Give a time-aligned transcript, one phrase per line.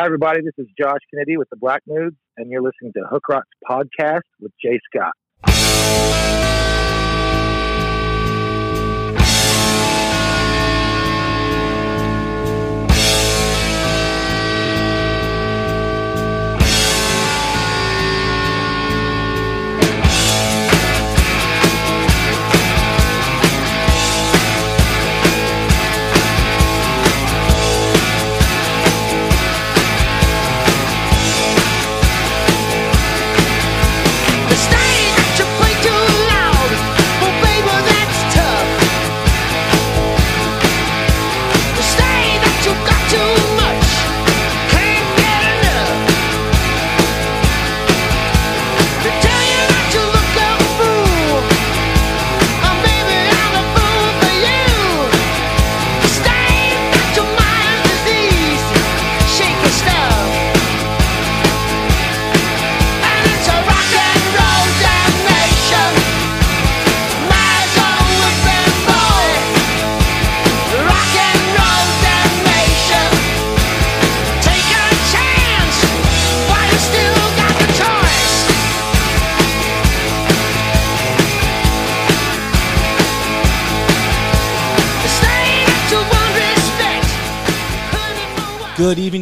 [0.00, 0.42] Hi, everybody.
[0.42, 4.20] This is Josh Kennedy with the Black Moods, and you're listening to Hook Rocks Podcast
[4.40, 5.12] with Jay Scott.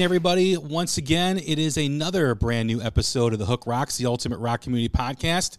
[0.07, 0.57] Everybody.
[0.57, 4.61] Once again, it is another brand new episode of the Hook Rocks, the Ultimate Rock
[4.61, 5.59] Community Podcast.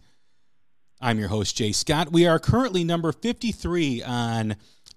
[1.01, 2.13] I'm your host, Jay Scott.
[2.13, 4.55] We are currently number 53 on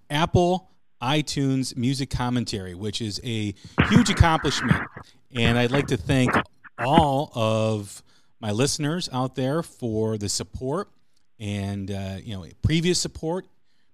[0.09, 0.71] Apple
[1.03, 3.53] iTunes Music Commentary, which is a
[3.89, 4.87] huge accomplishment.
[5.35, 6.31] And I'd like to thank
[6.79, 8.05] all of
[8.39, 10.91] my listeners out there for the support
[11.41, 13.47] and uh, you know previous support,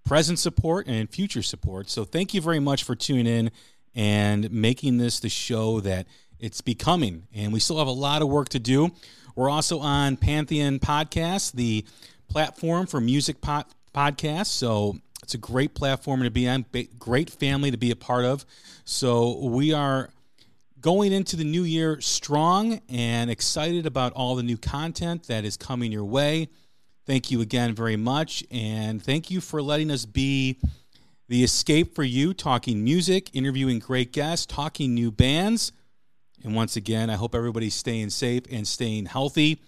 [0.04, 1.88] present support, and future support.
[1.88, 3.50] So thank you very much for tuning in
[3.96, 6.06] and making this the show that
[6.38, 7.26] it's becoming.
[7.34, 8.92] And we still have a lot of work to do.
[9.34, 11.84] We're also on Pantheon Podcast, the
[12.28, 13.64] platform for music po-
[13.94, 14.48] podcasts.
[14.48, 16.66] So it's a great platform to be on,
[16.98, 18.44] great family to be a part of.
[18.84, 20.10] So we are
[20.80, 25.56] going into the new year strong and excited about all the new content that is
[25.56, 26.48] coming your way.
[27.06, 28.44] Thank you again very much.
[28.50, 30.58] And thank you for letting us be
[31.28, 35.72] the escape for you, talking music, interviewing great guests, talking new bands.
[36.44, 39.60] And once again, I hope everybody's staying safe and staying healthy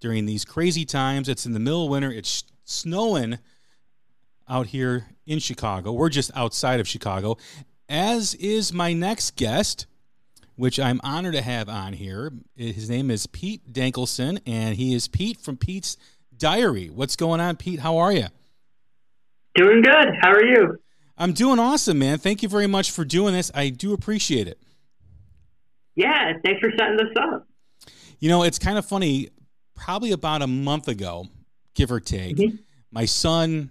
[0.00, 1.28] during these crazy times.
[1.28, 3.38] It's in the middle of winter, it's snowing
[4.48, 5.92] out here in Chicago.
[5.92, 7.36] We're just outside of Chicago,
[7.88, 9.86] as is my next guest,
[10.56, 12.32] which I'm honored to have on here.
[12.56, 15.96] His name is Pete Dankelson, and he is Pete from Pete's
[16.36, 16.90] Diary.
[16.90, 17.80] What's going on, Pete?
[17.80, 18.26] How are you?
[19.54, 20.08] Doing good.
[20.20, 20.78] How are you?
[21.16, 22.18] I'm doing awesome, man.
[22.18, 23.50] Thank you very much for doing this.
[23.54, 24.58] I do appreciate it.
[25.94, 27.46] Yeah, thanks for setting this up.
[28.18, 29.28] You know, it's kind of funny.
[29.76, 31.28] Probably about a month ago,
[31.74, 32.58] give or take, Mhm.
[32.92, 33.70] my son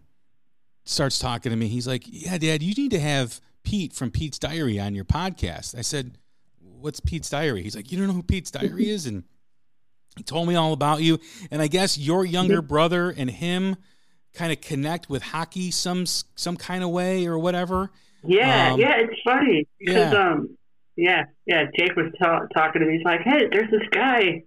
[0.86, 1.68] starts talking to me.
[1.70, 5.78] He's like, "Yeah, Dad, you need to have Pete from Pete's Diary on your podcast."
[5.78, 6.18] I said,
[6.60, 9.24] "What's Pete's Diary?" He's like, "You don't know who Pete's Diary is?" And
[10.18, 11.20] he told me all about you.
[11.52, 13.78] And I guess your younger brother and him
[14.34, 17.92] kind of connect with hockey some some kind of way or whatever.
[18.26, 20.30] Yeah, Um, yeah, it's funny because yeah.
[20.32, 20.58] um,
[20.96, 21.66] yeah, yeah.
[21.78, 22.98] Jake was ta- talking to me.
[22.98, 24.44] He's like, "Hey, there's this guy.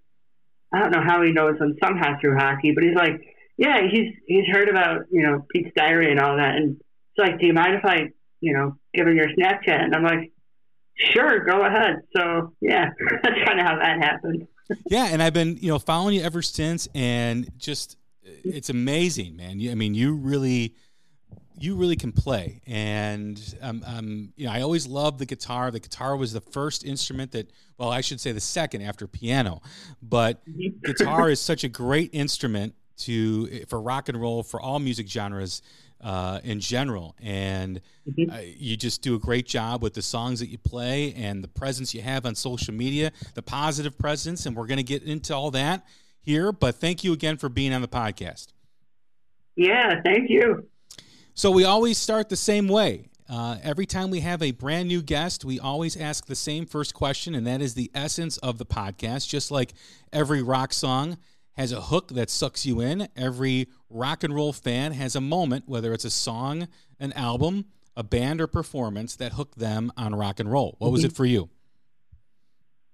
[0.72, 3.20] I don't know how he knows him somehow through hockey, but he's like,
[3.56, 7.38] yeah, he's he's heard about you know Pete's diary and all that, and it's like,
[7.40, 8.10] do you mind if I
[8.40, 9.84] you know give him your Snapchat?
[9.84, 10.32] And I'm like,
[10.96, 12.00] sure, go ahead.
[12.16, 12.90] So yeah,
[13.22, 14.46] that's kind of how that happened.
[14.90, 17.96] yeah, and I've been you know following you ever since, and just
[18.44, 19.60] it's amazing, man.
[19.70, 20.74] I mean, you really
[21.58, 25.70] you really can play, and um, um, you know, I always loved the guitar.
[25.70, 29.62] The guitar was the first instrument that, well, I should say the second after piano,
[30.02, 30.42] but
[30.84, 35.62] guitar is such a great instrument to for rock and roll for all music genres
[36.02, 38.32] uh, in general, and Mhm.
[38.32, 41.48] uh, you just do a great job with the songs that you play and the
[41.48, 45.34] presence you have on social media, the positive presence, and we're going to get into
[45.34, 45.86] all that
[46.26, 46.52] here.
[46.52, 48.48] But thank you again for being on the podcast.
[49.54, 50.68] Yeah, thank you.
[51.32, 53.08] So we always start the same way.
[53.28, 56.94] Uh, every time we have a brand new guest, we always ask the same first
[56.94, 59.28] question, and that is the essence of the podcast.
[59.28, 59.72] Just like
[60.12, 61.16] every rock song
[61.56, 65.64] has a hook that sucks you in, every rock and roll fan has a moment,
[65.66, 66.68] whether it's a song,
[67.00, 67.64] an album,
[67.96, 70.76] a band, or performance that hooked them on rock and roll.
[70.78, 71.48] What was it for you?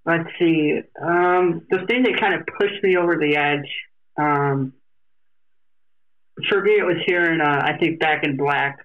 [0.04, 0.80] Let's see.
[1.00, 3.70] Um, the thing that kind of pushed me over the edge,
[4.18, 4.72] um,
[6.48, 8.84] for me, it was hearing, uh, I think, Back in Black.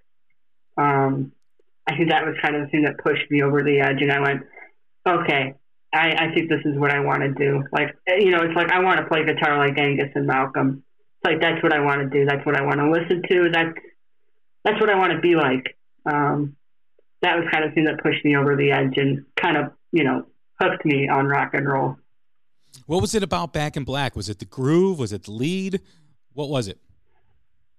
[0.78, 1.32] Um,
[1.88, 4.12] I think that was kind of the thing that pushed me over the edge, and
[4.12, 4.44] I went,
[5.08, 5.56] okay,
[5.94, 7.64] I, I think this is what I want to do.
[7.72, 10.84] Like, eh, you know, it's like I want to play guitar like Angus and Malcolm.
[11.18, 12.26] It's like that's what I want to do.
[12.26, 13.50] That's what I want to listen to.
[13.52, 13.74] That's
[14.64, 15.78] that's what I want to be like.
[16.06, 16.56] Um,
[17.22, 19.72] that was kind of the thing that pushed me over the edge and kind of,
[19.92, 20.28] you know,
[20.60, 21.98] hooked me on rock and roll.
[22.86, 24.16] What was it about Back in Black?
[24.16, 25.00] Was it the groove?
[25.00, 25.82] Was it the lead?
[26.34, 26.80] What was it?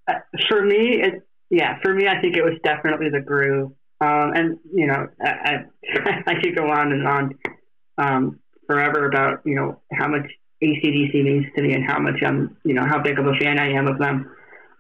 [0.07, 0.15] Uh,
[0.49, 3.73] for me, it yeah, for me, I think it was definitely the groove.
[4.01, 7.39] Um, and you know, I, I I could go on and on
[7.99, 10.27] um, forever about you know how much
[10.61, 13.59] AC/DC means to me and how much I'm you know how big of a fan
[13.59, 14.31] I am of them.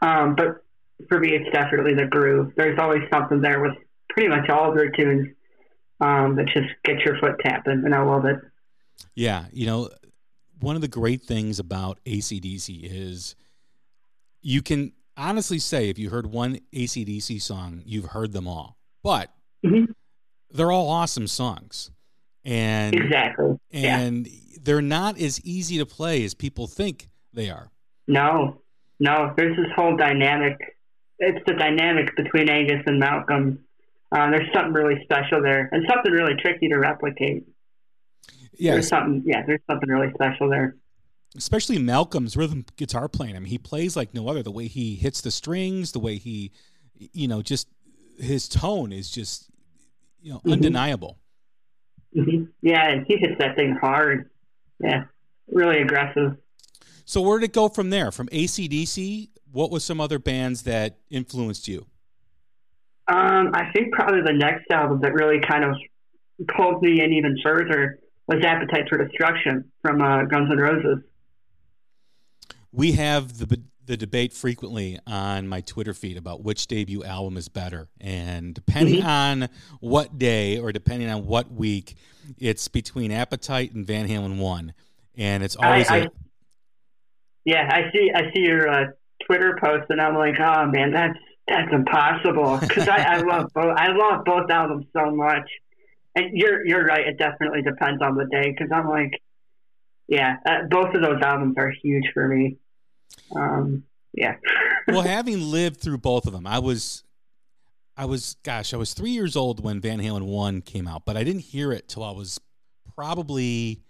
[0.02, 0.62] Um, but
[1.08, 2.52] for me, it's definitely the groove.
[2.56, 3.74] There's always something there with
[4.10, 5.28] pretty much all of their tunes
[6.00, 8.38] um, that just get your foot tapping, and I love it.
[9.14, 9.90] Yeah, you know,
[10.60, 13.34] one of the great things about AC/DC is
[14.42, 18.76] you can honestly say if you heard one AC/DC song, you've heard them all.
[19.02, 19.32] But
[19.64, 19.88] Mhm.
[20.50, 21.90] they're all awesome songs.
[22.44, 23.58] And Exactly.
[23.70, 23.98] yeah.
[23.98, 24.28] and
[24.62, 27.70] they're not as easy to play as people think they are.
[28.06, 28.62] No,
[29.00, 29.34] no.
[29.36, 30.56] There's this whole dynamic.
[31.18, 33.64] It's the dynamic between Angus and Malcolm.
[34.10, 37.44] Uh, there's something really special there, and something really tricky to replicate.
[38.58, 39.44] Yeah, There's something, yeah.
[39.46, 40.76] There's something really special there.
[41.36, 43.36] especially Malcolm's rhythm guitar playing.
[43.36, 44.42] I mean, he plays like no other.
[44.42, 46.50] The way he hits the strings, the way he,
[46.94, 47.68] you know, just
[48.18, 49.50] his tone is just,
[50.20, 50.52] you know, Mhm.
[50.54, 51.18] undeniable.
[52.14, 54.30] hmm Yeah, and he hits that thing hard.
[54.80, 55.04] Yeah,
[55.48, 56.36] really aggressive.
[57.04, 58.10] So where did it go from there?
[58.10, 61.86] From AC/DC, what was some other bands that influenced you?
[63.08, 65.76] Um, I think probably the next album that really kind of
[66.56, 70.98] pulled me in even further was Appetite for Destruction from uh, Guns N' Roses.
[72.72, 77.48] We have the the debate frequently on my Twitter feed about which debut album is
[77.48, 79.48] better, and depending on
[79.80, 81.94] what day or depending on what week,
[82.36, 84.74] it's between Appetite and Van Halen One,
[85.16, 86.08] and it's always I- a I-
[87.46, 88.10] Yeah, I see.
[88.14, 88.84] I see your uh,
[89.24, 91.18] Twitter post, and I'm like, oh man, that's
[91.48, 93.76] that's impossible because I, I love both.
[93.76, 95.48] I love both albums so much.
[96.14, 97.06] And you're you're right.
[97.06, 99.20] It definitely depends on the day because I'm like,
[100.08, 102.56] yeah, uh, both of those albums are huge for me.
[103.34, 104.36] Um, yeah.
[104.88, 107.04] well, having lived through both of them, I was,
[107.96, 111.16] I was, gosh, I was three years old when Van Halen one came out, but
[111.16, 112.40] I didn't hear it till I was
[112.94, 113.82] probably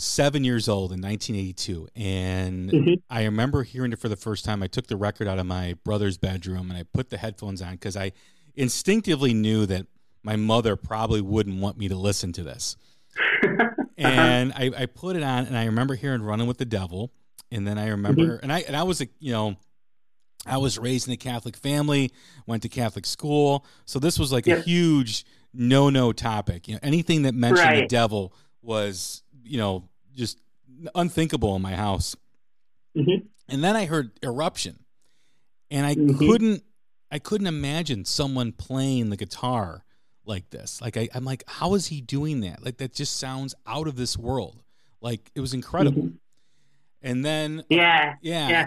[0.00, 3.02] seven years old in 1982, and Mhm.
[3.10, 4.62] I remember hearing it for the first time.
[4.62, 7.72] I took the record out of my brother's bedroom and I put the headphones on
[7.72, 8.12] because I
[8.54, 9.86] instinctively knew that
[10.22, 12.76] my mother probably wouldn't want me to listen to this
[13.96, 17.12] and I, I put it on and I remember hearing Running with the Devil.
[17.50, 19.56] And then I remember and I and I was a you know,
[20.46, 22.12] I was raised in a Catholic family,
[22.46, 23.66] went to Catholic school.
[23.86, 26.68] So this was like a huge no no topic.
[26.68, 30.38] You know, anything that mentioned the devil was, you know, just
[30.94, 32.16] unthinkable in my house.
[32.96, 33.26] Mhm.
[33.48, 34.84] And then I heard eruption.
[35.70, 36.18] And I Mhm.
[36.18, 36.64] couldn't
[37.12, 39.84] I couldn't imagine someone playing the guitar
[40.24, 40.80] like this.
[40.80, 42.64] Like I, I'm like, how is he doing that?
[42.64, 44.62] Like that just sounds out of this world.
[45.00, 46.02] Like it was incredible.
[46.02, 46.18] Mhm.
[47.02, 48.14] And then Yeah.
[48.22, 48.48] yeah.
[48.48, 48.66] Yeah.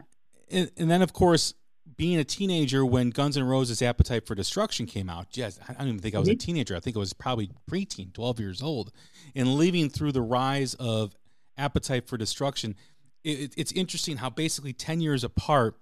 [0.51, 1.53] And, and then of course
[1.95, 5.37] being a teenager when Guns N' Roses' Appetite for Destruction came out.
[5.37, 6.75] Yes, I don't even think I was a teenager.
[6.75, 8.91] I think I was probably preteen, 12 years old.
[9.35, 11.15] And living through the rise of
[11.57, 12.75] Appetite for Destruction,
[13.23, 15.75] it, it's interesting how basically 10 years apart,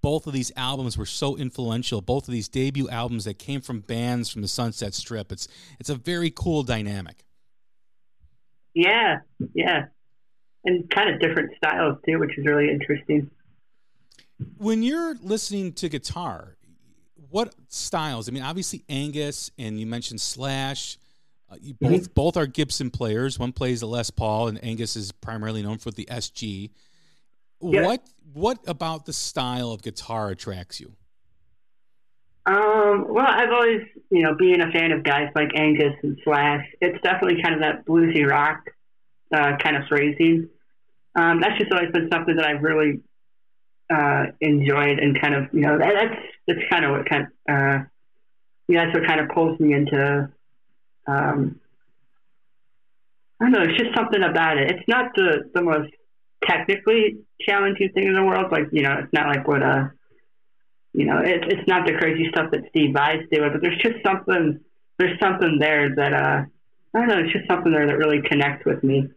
[0.00, 2.00] both of these albums were so influential.
[2.00, 5.30] Both of these debut albums that came from bands from the Sunset Strip.
[5.30, 5.46] It's
[5.78, 7.24] it's a very cool dynamic.
[8.74, 9.20] Yeah,
[9.54, 9.86] yeah,
[10.64, 13.30] and kind of different styles too, which is really interesting.
[14.58, 16.56] When you're listening to guitar,
[17.30, 18.28] what styles?
[18.28, 20.98] I mean, obviously Angus, and you mentioned Slash.
[21.52, 23.38] Uh, you both both are Gibson players.
[23.38, 26.70] One plays a Les Paul, and Angus is primarily known for the SG.
[27.58, 30.94] What what about the style of guitar attracts you?
[32.46, 36.66] Um, well, I've always, you know, being a fan of guys like Angus and Slash,
[36.80, 38.70] it's definitely kind of that bluesy rock
[39.32, 40.48] uh, kind of phrasing.
[41.14, 43.00] Um, that's just always been something that I've really
[43.94, 47.84] uh, enjoyed and kind of, you know, that, that's that's kind of what kind, uh,
[48.66, 50.28] you know, that's what kind of pulls me into.
[51.06, 51.60] Um,
[53.40, 53.62] I don't know.
[53.62, 54.70] It's just something about it.
[54.70, 55.90] It's not the the most
[56.44, 58.52] technically challenging thing in the world.
[58.52, 59.88] Like, you know, it's not like what uh
[60.94, 63.96] you know, it, it's not the crazy stuff that Steve Vai's doing, but there's just
[64.04, 64.60] something,
[64.98, 66.44] there's something there that, uh,
[66.94, 69.08] I don't know, it's just something there that really connects with me.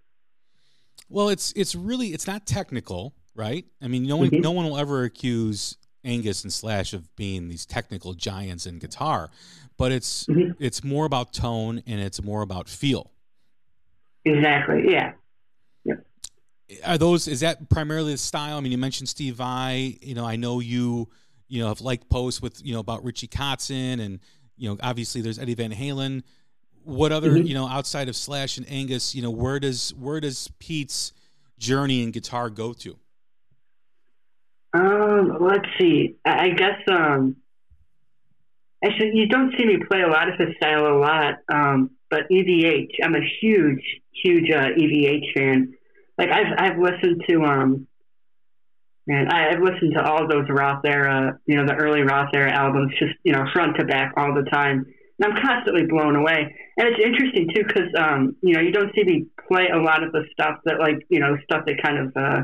[1.10, 3.66] Well, it's it's really it's not technical, right?
[3.82, 4.42] I mean, no one Mhm.
[4.42, 9.30] no one will ever accuse Angus and Slash of being these technical giants in guitar,
[9.78, 10.56] but it's Mhm.
[10.60, 13.12] it's more about tone and it's more about feel.
[14.24, 14.92] Exactly.
[14.92, 15.14] Yeah.
[16.84, 18.58] Are those is that primarily the style?
[18.58, 20.00] I mean, you mentioned Steve Vai.
[20.02, 21.10] You know, I know you
[21.48, 24.20] you know have liked posts with you know about Richie Kotzen and
[24.58, 26.24] you know obviously there's Eddie Van Halen.
[26.84, 27.48] What other Mhm.
[27.48, 29.14] you know outside of Slash and Angus?
[29.14, 31.14] You know, where does where does Pete's
[31.60, 32.98] journey in guitar go to?
[34.76, 36.16] Um, let's see.
[36.26, 37.38] I, guess, um,
[38.84, 41.36] actually, you don't see me play a lot of his style a lot.
[41.52, 43.84] Um, but EVH, I'm a huge,
[44.24, 45.74] huge, uh, EVH fan.
[46.18, 47.88] Like I've, I've listened to, um,
[49.08, 52.52] man, I, I've listened to all those Roth era, you know, the early Roth era
[52.52, 54.86] albums, just, you know, front to back all the time.
[55.20, 56.54] And I'm constantly blown away.
[56.78, 60.04] And it's interesting too, cause, um, you know, you don't see me play a lot
[60.04, 62.42] of the stuff that like, you know, stuff that kind of, uh,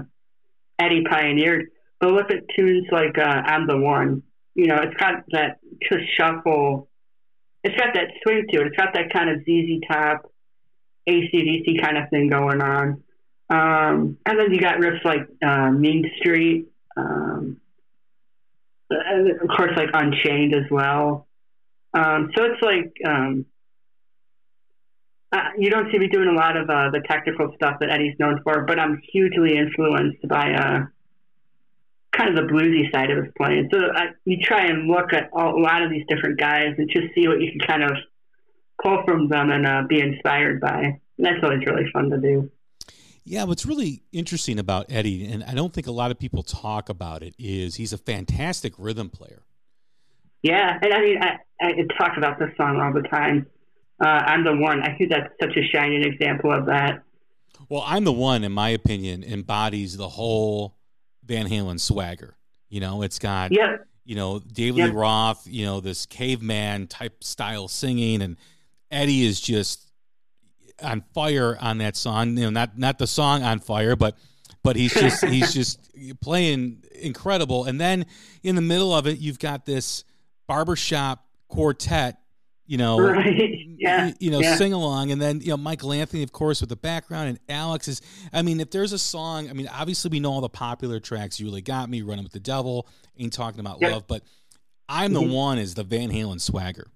[0.80, 1.68] Eddie pioneered.
[2.02, 4.24] But look at tunes like uh, "I'm the One."
[4.56, 6.90] You know, it's got that just shuffle.
[7.64, 8.68] It's got that swing to it.
[8.68, 10.34] It's got that kind of ZZ Top,
[11.08, 13.04] AC/DC kind of thing going on.
[13.50, 17.62] Um, and then you got riffs like uh, "Mean Street," um,
[18.90, 21.28] of course, like "Unchained" as well.
[21.94, 23.46] Um, so it's like um,
[25.32, 28.16] uh, you don't see me doing a lot of uh, the technical stuff that Eddie's
[28.20, 30.86] known for, but I'm hugely influenced by uh,
[32.16, 33.70] kind of the bluesy side of his playing.
[33.72, 36.90] So I, you try and look at all, a lot of these different guys and
[36.90, 37.92] just see what you can kind of
[38.84, 41.00] pull from them and uh, be inspired by.
[41.18, 42.52] And that's always really fun to do.
[43.24, 46.90] Yeah, what's really interesting about Eddie, and I don't think a lot of people talk
[46.90, 49.44] about it, is he's a fantastic rhythm player.
[50.42, 53.46] Yeah, and I mean, I, I talk about this song all the time.
[54.04, 54.82] Uh, I'm the one.
[54.82, 57.04] I think that's such a shining example of that.
[57.70, 60.76] Well, I'm the one, in my opinion, embodies the whole
[61.32, 62.36] Van Halen swagger.
[62.70, 64.86] You know, it's got Yeah, you know David Yeah.
[64.88, 68.38] Lee Roth, you know this caveman type style singing, and
[68.90, 69.92] Eddie is just
[70.84, 72.38] on fire on that song.
[72.38, 74.18] You know, not not the song on fire, but
[74.64, 75.90] but he's just he's just
[76.22, 77.66] playing incredible.
[77.66, 78.06] And then
[78.44, 80.04] in the middle of it, you've got this
[80.48, 82.18] barbershop quartet.
[82.72, 83.66] You know, Right.
[83.78, 84.14] Yeah.
[84.22, 84.56] you, know, Yeah.
[84.56, 87.90] sing along, and then you know Michael Anthony, of course, with the background, and Alex
[87.90, 88.02] is.
[88.32, 91.38] I mean, if there's a song, I mean, obviously we know all the popular tracks.
[91.38, 92.88] You really got me, running with the devil,
[93.20, 93.92] ain't talking about Yep.
[93.92, 94.24] love, but
[94.88, 95.34] I'm the Mhm.
[95.34, 96.88] one is the Van Halen swagger.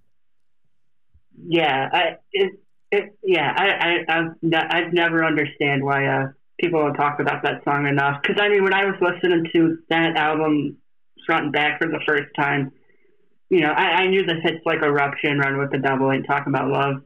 [1.45, 2.01] Yeah, I
[2.31, 2.53] it,
[2.91, 3.67] it yeah I
[4.07, 6.27] I I've, ne- I've never understand why uh
[6.57, 9.77] people don't talk about that song enough because I mean when I was listening to
[9.89, 10.77] that album
[11.25, 12.71] front and back for the first time,
[13.49, 16.47] you know I, I knew the hits like Eruption, Run with the Devil, and Talk
[16.47, 17.01] about love.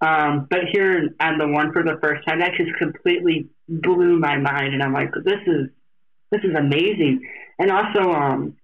[0.00, 4.36] Um, but here on the one for the first time, that just completely blew my
[4.36, 5.68] mind, and I'm like, this is
[6.30, 7.28] this is amazing.
[7.58, 8.56] And also, um,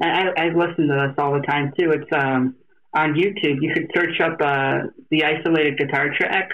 [0.00, 1.90] I, I listen to this all the time too.
[1.92, 2.56] It's um
[2.94, 3.58] on YouTube.
[3.60, 6.50] You could search up uh, the isolated guitar track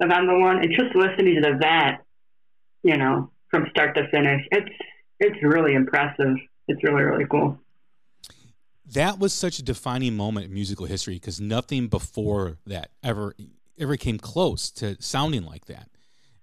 [0.00, 2.02] of "I'm the One" and just listening to that,
[2.82, 4.46] you know, from start to finish.
[4.50, 4.70] It's
[5.20, 6.36] it's really impressive.
[6.68, 7.58] It's really really cool.
[8.94, 13.34] That was such a defining moment in musical history because nothing before that ever
[13.78, 15.88] ever came close to sounding like that.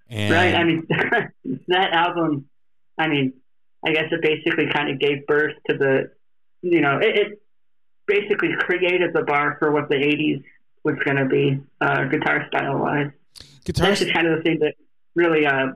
[0.10, 0.56] And right?
[0.56, 0.86] I mean,
[1.68, 2.48] that album.
[2.98, 3.34] I mean,
[3.86, 6.12] I guess it basically kind of gave birth to the,
[6.62, 7.42] you know, it, it
[8.06, 10.44] basically created the bar for what the '80s
[10.84, 13.12] was going to be, uh, guitar style wise.
[13.64, 14.74] Guitar, That's just kind of the thing that
[15.16, 15.68] really uh,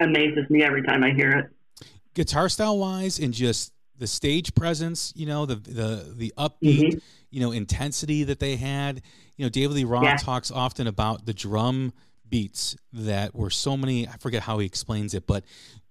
[0.00, 1.86] amazes me every time I hear it.
[2.14, 5.12] guitar style wise, and just the stage presence.
[5.16, 9.00] You know, the the the upbeat, you know, intensity that they had.
[9.36, 10.16] You know, David Lee Roth Yeah.
[10.16, 11.92] talks often about the drum
[12.28, 14.08] beats that were so many.
[14.08, 15.44] I forget how he explains it, but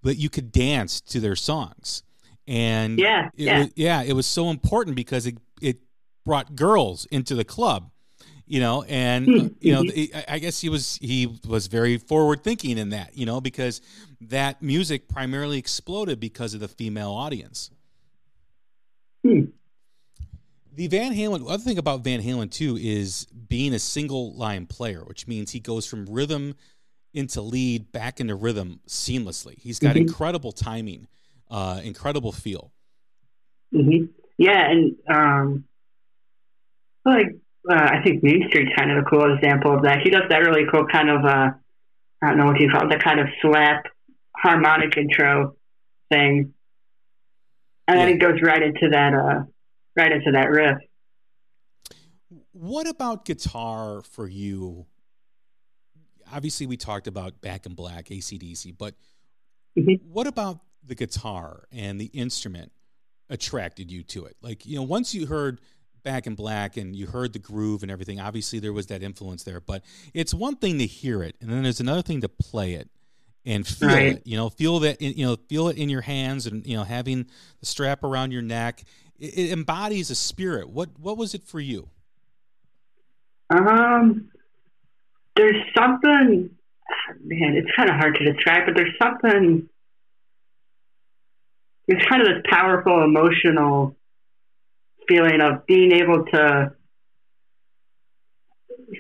[0.03, 2.03] but you could dance to their songs,
[2.47, 3.57] and Yeah, it yeah.
[3.59, 5.77] was, yeah, it was so important because it it
[6.25, 7.89] brought girls into the club.
[8.47, 10.13] You know, and Hmm, uh, you know, mhm.
[10.13, 13.79] I- I guess he was he was very forward thinking in that, you know, because
[14.19, 17.71] that music primarily exploded because of the female audience.
[20.81, 25.03] The Van Halen, other thing about Van Halen too is being a single line player,
[25.05, 26.55] which means he goes from rhythm
[27.13, 29.59] into lead back into rhythm seamlessly.
[29.59, 30.07] He's got Mhm.
[30.07, 31.07] incredible timing,
[31.51, 32.71] uh, incredible feel.
[33.71, 34.05] hmm
[34.39, 35.65] Yeah, and um,
[37.05, 37.27] like
[37.69, 40.01] uh, I think Mean Street's kind of a cool example of that.
[40.01, 41.51] He does that really cool kind of uh,
[42.23, 43.85] I don't know what you call it, that kind of slap
[44.35, 45.55] harmonic intro
[46.09, 46.55] thing,
[47.87, 48.15] and then Yeah.
[48.15, 49.43] it goes right into that uh,
[49.95, 50.77] right into that riff.
[52.51, 54.85] What about guitar for you?
[56.31, 58.95] Obviously, we talked about Back in Black, AC/DC, but
[59.77, 60.01] Mhm.
[60.03, 62.71] what about the guitar and the instrument
[63.29, 64.37] attracted you to it?
[64.41, 65.59] Like, you know, once you heard
[66.03, 69.43] Back in Black and you heard the groove and everything, obviously there was that influence
[69.43, 69.83] there, but
[70.13, 72.89] it's one thing to hear it, and then there's another thing to play it
[73.43, 74.15] and feel Right.
[74.17, 74.25] it.
[74.25, 77.29] You know, feel that, you know, feel it in your hands and, you know, having
[77.59, 78.83] the strap around your neck.
[79.21, 80.69] It, it embodies a spirit.
[80.69, 81.87] What, what was it for you?
[83.51, 84.31] Um,
[85.35, 86.49] there's something,
[87.23, 89.69] man, it's kind of hard to describe, but there's something.
[91.87, 93.95] There's kind of this powerful emotional
[95.07, 96.73] feeling of being able to.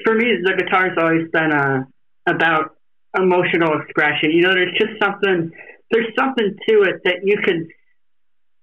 [0.03, 1.83] For me, the guitar's always been uh,
[2.27, 2.75] about
[3.17, 4.31] emotional expression.
[4.31, 5.51] You know, there's just something.
[5.89, 7.67] There's something to it that you can.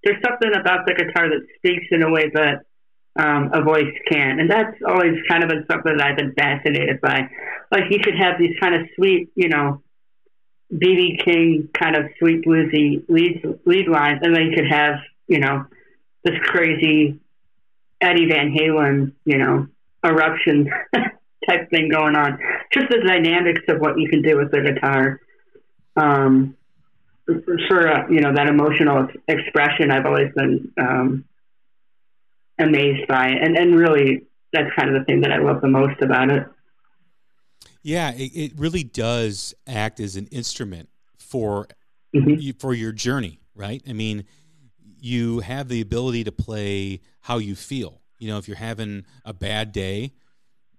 [0.05, 2.65] There's something about the guitar that speaks in a way that
[3.19, 4.39] um, a voice can.
[4.39, 7.29] And that's always kind of been something that I've been fascinated by.
[7.71, 9.83] Like you could have these kind of sweet, you know,
[10.73, 15.41] BB King kind of sweet bluesy lead lead lines, and then you could have, you
[15.41, 15.65] know,
[16.25, 17.19] this crazy
[18.01, 19.67] Eddie Van Halen, you know,
[20.05, 20.71] eruption
[21.49, 22.39] type thing going on.
[22.73, 25.21] Just the dynamics of what you can do with the guitar.
[25.97, 26.57] Um,
[27.69, 31.25] for uh, you know that emotional ex- expression, I've always been um,
[32.59, 33.29] amazed by.
[33.29, 36.47] And, and really, that's kind of the thing that I love the most about it.
[37.83, 40.89] Yeah, it, it really does act as an instrument
[41.19, 41.69] for
[42.15, 42.41] Mhm.
[42.41, 43.83] you, for your journey, right?
[43.87, 44.25] I mean,
[45.01, 48.01] you have the ability to play how you feel.
[48.19, 50.15] You know, if you're having a bad day,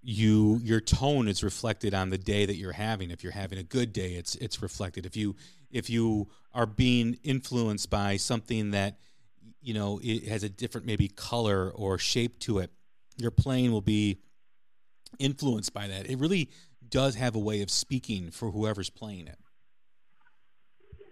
[0.02, 3.12] you your tone is reflected on the day that you're having.
[3.12, 5.06] If you're having a good day, it's it's reflected.
[5.06, 5.36] If you
[5.72, 8.98] if you are being influenced by something that
[9.62, 12.72] you know it has a different maybe color or shape to it,
[13.18, 14.20] your playing will be
[15.20, 16.10] influenced by that.
[16.10, 16.50] It really
[16.88, 19.38] does have a way of speaking for whoever's playing it.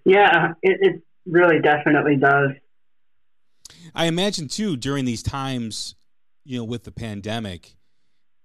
[0.06, 2.52] Yeah, it, it really definitely does.
[3.94, 5.96] I imagine too during these times,
[6.46, 7.76] you know, with the pandemic,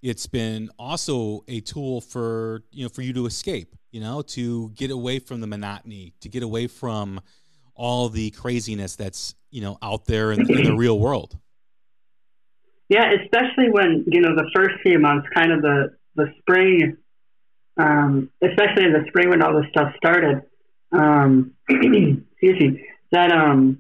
[0.02, 4.70] it's been also a tool for you know for you to escape, you know, to
[4.70, 7.20] get away from the monotony, to get away from
[7.74, 11.38] all the craziness that's you know out there in, in the real world.
[12.88, 16.96] Yeah, especially when you know the first few months, kind of the the spring,
[17.76, 20.42] um, especially in the spring when all this stuff started.
[20.90, 22.84] Um, excuse me.
[23.12, 23.78] That um,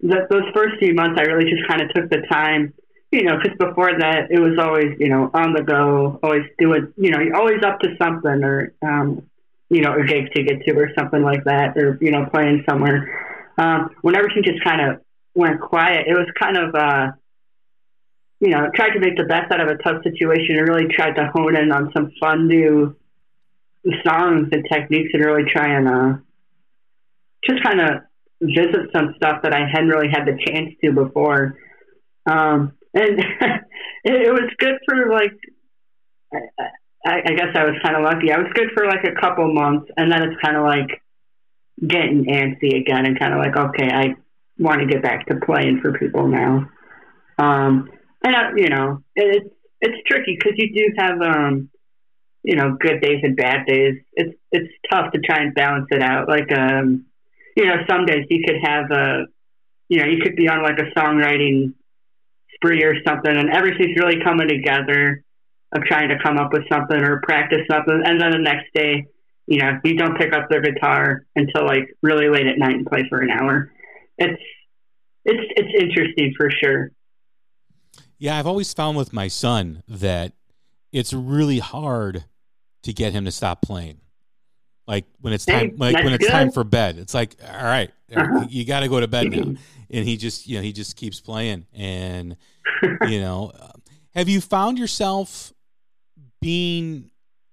[0.00, 2.72] that those first few months, I really just kind of took the time,
[3.14, 6.92] you know, because before that it was always you know on the go, always doing,
[6.96, 9.22] you know, you're always up to something or um,
[9.70, 12.64] you know, a gig to get to or something like that, or you know, playing
[12.68, 13.54] somewhere.
[13.56, 15.00] Um, when everything just kind of
[15.34, 17.12] went quiet, it was kind of uh
[18.40, 21.14] you know, tried to make the best out of a tough situation and really tried
[21.14, 22.94] to hone in on some fun new
[24.04, 26.14] songs and techniques and really try and uh,
[27.48, 28.02] just kind of
[28.42, 31.56] visit some stuff that I hadn't really had the chance to before.
[32.26, 33.18] Um, and
[34.04, 35.32] it, was good for like,
[36.32, 36.38] I,
[37.06, 38.32] I, I guess I was kind of lucky.
[38.32, 41.02] I was good for like a couple months and then it's kind of like
[41.86, 44.14] getting antsy again and kind of like, okay, I
[44.58, 46.68] want to get back to playing for people now.
[47.38, 47.90] Um,
[48.24, 49.48] and uh, you know, it's
[49.80, 51.68] it's tricky because you do have um,
[52.42, 53.96] you know, good days and bad days.
[54.12, 56.28] It's it's tough to try and balance it out.
[56.28, 57.06] Like um,
[57.56, 59.26] you know, some days you could have a,
[59.88, 61.74] you know, you could be on like a songwriting
[62.64, 65.22] spree or something, and everything's really coming together
[65.74, 69.06] of trying to come up with something or practice something, and then the next day,
[69.46, 72.86] you know, you don't pick up the guitar until like really late at night and
[72.86, 73.70] play for an hour.
[74.18, 74.40] It's
[75.24, 76.90] it's it's interesting for sure.
[78.18, 80.32] Yeah, I've always found with my son that
[80.92, 82.24] it's really hard
[82.84, 84.00] to get him to stop playing.
[84.86, 87.90] Like when it's time, Hey, like when it's time for bed, it's like, all right,
[88.14, 88.46] Uh-huh.
[88.48, 89.54] you got to go to bed now.
[89.90, 91.66] And he just, you know, he just keeps playing.
[91.72, 92.36] And
[93.06, 93.52] you know,
[94.14, 95.52] have you found yourself
[96.40, 97.10] being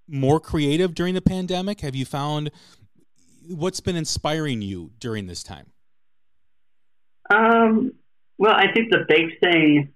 [0.07, 1.81] more creative during the pandemic?
[1.81, 2.51] Have you found
[3.47, 5.67] what's been inspiring you during this time?
[7.33, 7.93] Um,
[8.37, 9.93] well, I think the big thing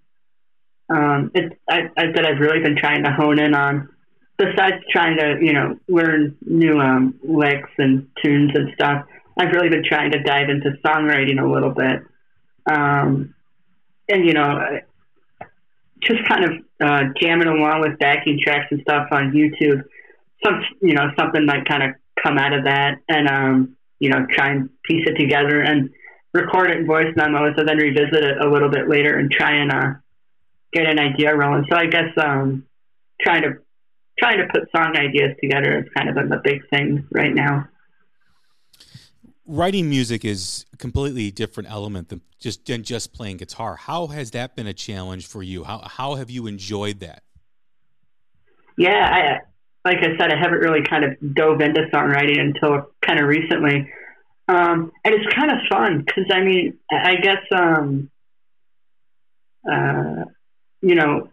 [0.90, 3.90] um, it's I, I, that I've really been trying to hone in on,
[4.38, 9.06] besides trying to you know learn new um, licks and tunes and stuff,
[9.38, 12.04] I've really been trying to dive into songwriting a little bit,
[12.68, 13.34] um,
[14.10, 14.80] and you know,
[16.06, 19.84] just kind of uh, jamming along with backing tracks and stuff on YouTube.
[20.44, 21.90] Some you know something might kind of
[22.24, 25.90] come out of that, and um, you know try and piece it together and
[26.34, 29.56] record it in voice memos and then revisit it a little bit later and try
[29.56, 29.94] and uh,
[30.74, 31.66] get an idea rolling.
[31.70, 32.66] So I guess um,
[33.22, 33.54] trying to
[34.20, 37.68] trying to put song ideas together is kind of a big thing right now.
[39.48, 43.76] Writing music is a completely different element than just than just playing guitar.
[43.76, 45.64] How has that been a challenge for you?
[45.64, 47.24] How how have you enjoyed that?
[48.78, 49.40] Yeah,
[49.86, 53.28] I, like I said, I haven't really kind of dove into songwriting until kind of
[53.28, 53.90] recently,
[54.48, 58.10] um, and it's kind of fun because I mean, I guess um,
[59.72, 60.26] uh,
[60.82, 61.30] you know,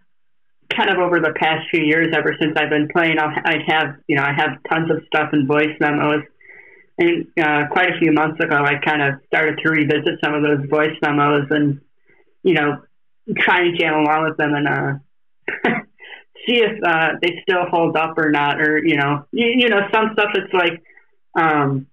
[0.70, 3.96] kind of over the past few years, ever since I've been playing, I'll, I have
[4.07, 6.22] you know I have tons of stuff in voice memos,
[6.98, 10.42] and uh, quite a few months ago, I kind of started to revisit some of
[10.42, 11.81] those voice memos and
[12.42, 12.83] you know
[13.38, 14.92] try and jam along with them and uh,
[16.46, 19.81] see if uh, they still hold up or not, or you know, you, you know,
[19.92, 20.83] some stuff it's like,
[21.38, 21.87] um,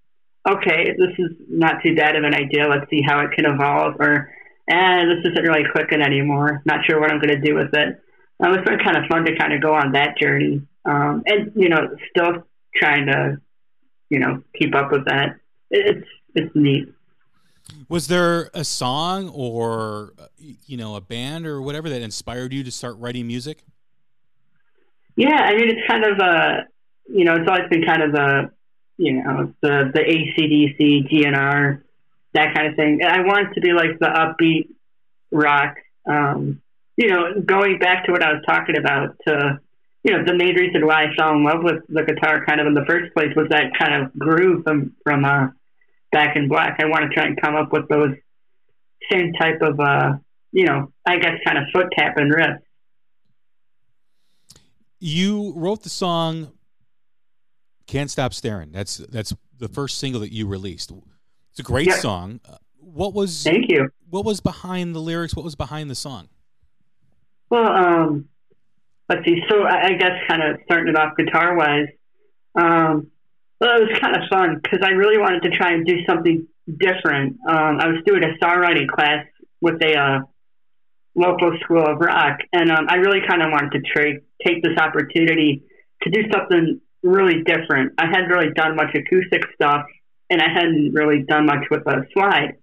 [0.49, 2.67] okay, this is not too bad of an idea.
[2.67, 4.31] Let's see how it can evolve, or
[4.69, 6.62] eh, this isn't really clicking anymore.
[6.65, 8.01] Not sure what I'm going to do with it.
[8.41, 11.51] Um, it's been kind of fun to kind of go on that journey, um, and
[11.55, 13.41] you know, still trying to,
[14.09, 15.39] you know, keep up with that.
[15.71, 16.93] It's it's neat.
[17.87, 20.25] Was there a song or uh,
[20.65, 23.63] you know a band or whatever that inspired you to start writing music?
[25.15, 26.65] Yeah, I mean, it's kind of a,
[27.11, 28.51] you know, it's always been kind of the,
[28.97, 31.81] you know, the the AC/DC, GNR,
[32.33, 33.01] that kind of thing.
[33.01, 34.69] And I want it to be like the upbeat
[35.29, 35.75] rock.
[36.05, 36.61] Um,
[36.95, 39.59] you know, going back to what I was talking about, to,
[40.03, 42.67] you know, the main reason why I fell in love with the guitar kind of
[42.67, 45.47] in the first place was that kind of groove from from uh,
[46.12, 46.79] Back in Black.
[46.81, 48.15] I want to try and come up with those
[49.12, 50.13] same type of, uh,
[50.51, 52.59] you know, I guess kind of foot tapping riffs.
[54.99, 56.51] You wrote the song
[57.88, 60.91] "Can't Stop Staring." That's that's the first single that you released.
[61.51, 62.39] It's a great song.
[62.47, 63.89] Uh, What was Thank you.
[64.09, 65.35] what was behind the lyrics?
[65.35, 66.27] What was behind the song?
[67.49, 68.29] Well, um,
[69.09, 69.41] let's see.
[69.49, 71.87] So I, I guess kind of starting it off guitar wise,
[72.55, 73.11] um,
[73.59, 76.47] well, it was kind of fun because I really wanted to try and do something
[76.79, 77.37] different.
[77.47, 79.25] Um, I was doing a songwriting class
[79.59, 80.19] with a uh,
[81.15, 84.77] local school of rock, and um, I really kind of wanted to tra- take this
[84.77, 85.63] opportunity
[86.03, 87.93] to do something really different.
[87.97, 89.85] I hadn't really done much acoustic stuff,
[90.29, 92.55] and I hadn't really done much with a slide.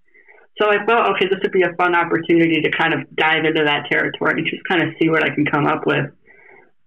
[0.60, 3.64] So I thought, okay, this would be a fun opportunity to kind of dive into
[3.64, 6.06] that territory and just kind of see what I can come up with.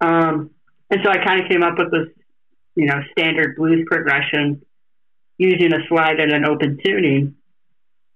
[0.02, 0.52] Um,
[0.90, 2.08] and so I kind of came up with this,
[2.76, 4.62] you know, standard blues progression
[5.38, 7.36] using a slide and an open tuning.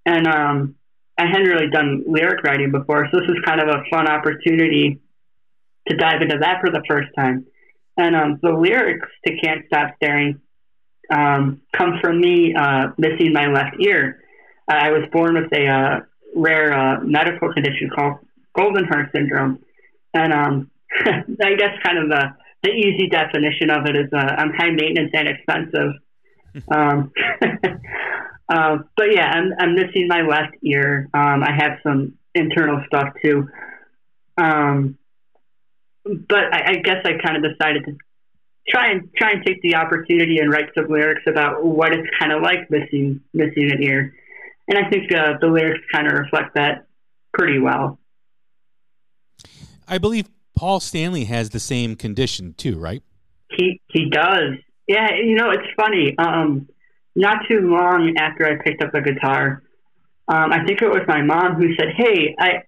[0.05, 0.75] And um,
[1.17, 4.99] I hadn't really done lyric writing before, so this was kind of a fun opportunity
[5.87, 7.45] to dive into that for the first time.
[7.97, 10.41] And um, the lyrics to "Can't Stop Staring"
[11.13, 14.23] um, come from me uh, missing my left ear.
[14.67, 15.99] I was born with a uh,
[16.35, 18.17] rare uh, medical condition called
[18.57, 19.59] Goldenhar syndrome,
[20.13, 20.71] and um,
[21.43, 25.11] I guess kind of the the easy definition of it is uh, I'm high maintenance
[25.13, 25.93] and expensive.
[26.71, 27.11] um,
[28.49, 31.09] uh, but yeah, I'm I'm missing my left ear.
[31.13, 33.49] Um, I have some internal stuff too.
[34.37, 34.97] Um,
[36.05, 37.97] but I, I guess I kind of decided to
[38.67, 42.31] try and try and take the opportunity and write some lyrics about what it's kind
[42.31, 44.13] of like missing missing an ear,
[44.67, 46.85] and I think uh, the lyrics kind of reflect that
[47.33, 47.99] pretty well.
[49.87, 53.03] I believe Paul Stanley has the same condition too, right?
[53.49, 54.55] He he does.
[54.87, 56.15] Yeah, you know it's funny.
[56.17, 56.67] Um,
[57.15, 59.63] not too long after I picked up the guitar,
[60.27, 62.63] um, I think it was my mom who said, "Hey, I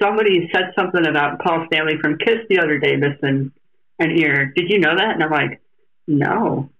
[0.00, 3.52] somebody said something about Paul Stanley from Kiss the other day missing
[3.98, 4.52] an ear.
[4.54, 5.60] Did you know that?" And I'm like,
[6.06, 6.70] "No."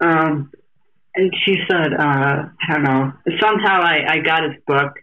[0.00, 0.50] Um,
[1.14, 4.98] and she said, uh, "I don't know." Somehow I, I got his book,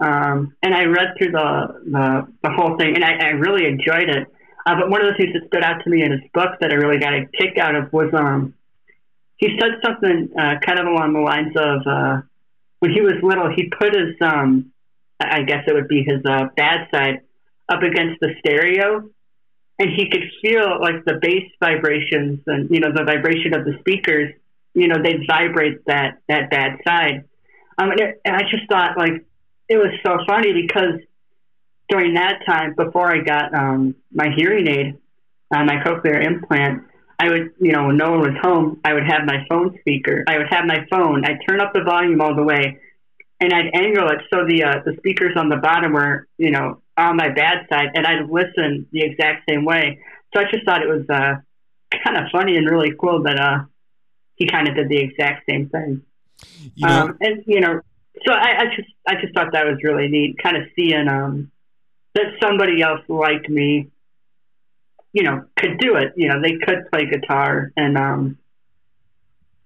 [0.00, 4.08] um, and I read through the the, the whole thing, and I, I really enjoyed
[4.08, 4.28] it.
[4.66, 6.72] Uh, but one of the things that stood out to me in his book that
[6.72, 8.54] I really got a kick out of was um,
[9.36, 12.22] he said something uh, kind of along the lines of uh,
[12.80, 14.72] when he was little, he put his um,
[15.20, 17.20] I guess it would be his uh, bad side
[17.68, 19.08] up against the stereo,
[19.78, 23.78] and he could feel like the bass vibrations and you know the vibration of the
[23.80, 24.34] speakers.
[24.74, 27.24] You know, they'd vibrate that that bad side.
[27.78, 29.24] Um, and, it, and I just thought like
[29.68, 31.00] it was so funny because
[31.88, 34.98] during that time, before I got um, my hearing aid,
[35.54, 36.82] uh, my cochlear implant,
[37.18, 40.24] I would, you know, when no one was home, I would have my phone speaker.
[40.28, 41.24] I would have my phone.
[41.24, 42.78] I'd turn up the volume all the way,
[43.40, 46.82] and I'd angle it so the uh, the speakers on the bottom were, you know,
[46.96, 50.00] on my bad side, and I'd listen the exact same way.
[50.34, 51.36] So I just thought it was uh,
[52.04, 53.64] kind of funny and really cool that uh,
[54.34, 56.02] he kind of did the exact same thing.
[56.74, 57.80] You know, um, and you know,
[58.24, 61.50] so I, I just I just thought that was really neat, kind of seeing um,
[62.14, 63.90] that somebody else like me,
[65.12, 66.14] you know, could do it.
[66.16, 68.38] You know, they could play guitar and um,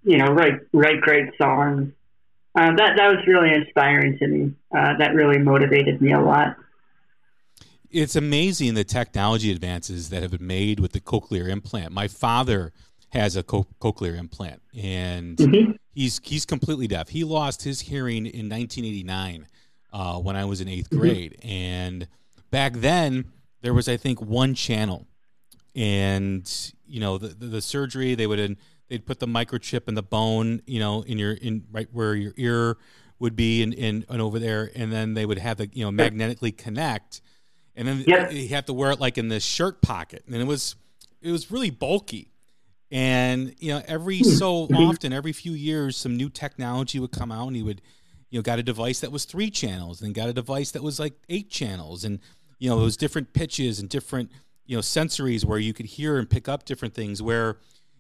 [0.03, 1.93] you know, write write great songs.
[2.55, 4.53] Uh, that that was really inspiring to me.
[4.77, 6.57] Uh, that really motivated me a lot.
[7.91, 11.93] it's amazing the technology advances that have been made with the cochlear implant.
[11.93, 12.73] My father
[13.11, 15.77] has a co- cochlear implant, and Mhm.
[15.92, 17.09] he's he's completely deaf.
[17.11, 19.46] He lost his hearing in 1989
[19.92, 20.99] uh, when I was in 8th Mhm.
[20.99, 22.07] grade, and
[22.51, 23.25] back then
[23.62, 25.07] there was I think one channel,
[25.75, 28.57] and you know the the, the surgery they would
[28.88, 32.33] they'd put the microchip in the bone, you know, in your in right where your
[32.37, 32.77] ear
[33.18, 35.90] would be, and and, and over there, and then they would have the you know
[35.90, 37.20] magnetically connect
[37.77, 38.33] and then Yep.
[38.33, 40.75] you have to wear it like in the shirt pocket and it was
[41.23, 42.30] it was really bulky
[42.90, 47.46] and you know every so often every few years some new technology would come out
[47.46, 47.81] and he would
[48.31, 50.98] you know got a device that was three channels and got a device that was
[51.00, 52.05] like eight channels.
[52.05, 52.18] And
[52.59, 54.31] you know it was different pitches and different
[54.66, 57.57] you know sensories where you could hear and pick up different things where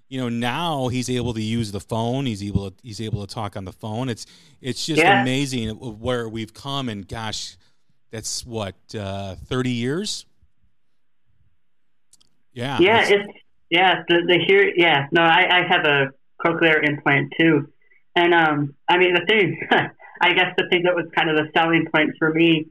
[0.08, 2.26] you know now he's able to use the phone.
[2.26, 4.08] He's able to he's able to talk on the phone.
[4.08, 4.26] It's
[4.60, 5.22] it's just Yeah.
[5.22, 7.56] amazing where we've come and gosh
[8.10, 10.26] that's what uh 30 years?
[12.52, 13.38] Yeah yeah, it's- it's
[13.70, 16.12] yeah the the hear yeah no I, I have a
[16.44, 17.68] cochlear implant too,
[18.14, 19.60] and um I mean the thing
[20.20, 22.66] I guess the thing that was kind of the selling point for me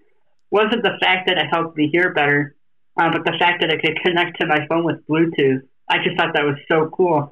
[0.51, 2.55] wasn't the fact that it helped me hear better,
[2.99, 5.61] uh, but the fact that I could connect to my phone with Bluetooth.
[5.89, 7.31] I just thought that was so cool.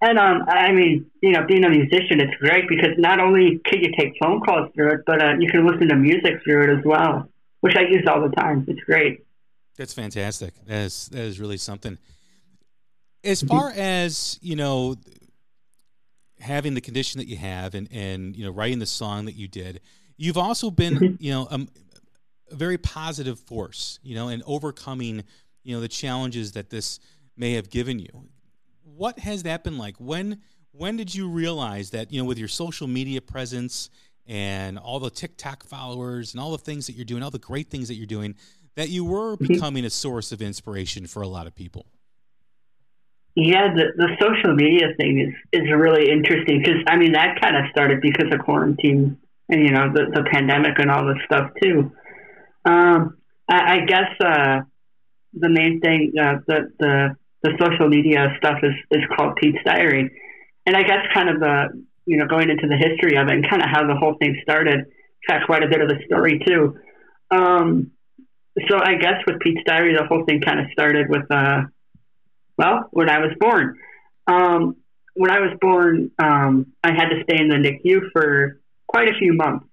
[0.00, 3.80] And um, I mean, you know, being a musician, it's great because not only can
[3.80, 6.78] you take phone calls through it, but uh, you can listen to music through it
[6.78, 7.28] as well,
[7.60, 8.64] which I use all the time.
[8.66, 9.24] It's great.
[9.78, 10.54] That's fantastic.
[10.66, 11.98] That is that is really something.
[13.24, 14.96] As far as you know,
[16.40, 19.48] having the condition that you have, and and you know, writing the song that you
[19.48, 19.80] did,
[20.16, 21.68] you've also been you know um,
[22.50, 25.24] a very positive force, you know, and overcoming
[25.62, 26.98] you know the challenges that this
[27.36, 28.26] may have given you.
[28.84, 29.96] What has that been like?
[29.98, 30.40] When
[30.72, 33.90] when did you realize that you know with your social media presence
[34.26, 37.70] and all the TikTok followers and all the things that you're doing, all the great
[37.70, 38.34] things that you're doing,
[38.76, 41.86] that you were becoming a source of inspiration for a lot of people?
[43.34, 47.56] Yeah, the, the social media thing is, is really interesting because, I mean, that kind
[47.56, 49.16] of started because of quarantine
[49.48, 51.92] and, you know, the, the pandemic and all this stuff, too.
[52.66, 53.16] Um,
[53.48, 54.60] I, I guess uh,
[55.32, 60.10] the main thing, uh, the, the, the social media stuff is, is called Pete's Diary.
[60.66, 63.48] And I guess kind of the, you know, going into the history of it and
[63.48, 64.84] kind of how the whole thing started,
[65.26, 66.76] got quite a bit of the story, too.
[67.30, 67.92] Um,
[68.68, 71.62] so I guess with Pete's Diary, the whole thing kind of started with, uh,
[72.62, 73.78] well, when I was born.
[74.26, 74.76] Um,
[75.14, 79.18] when I was born, um, I had to stay in the NICU for quite a
[79.18, 79.66] few months.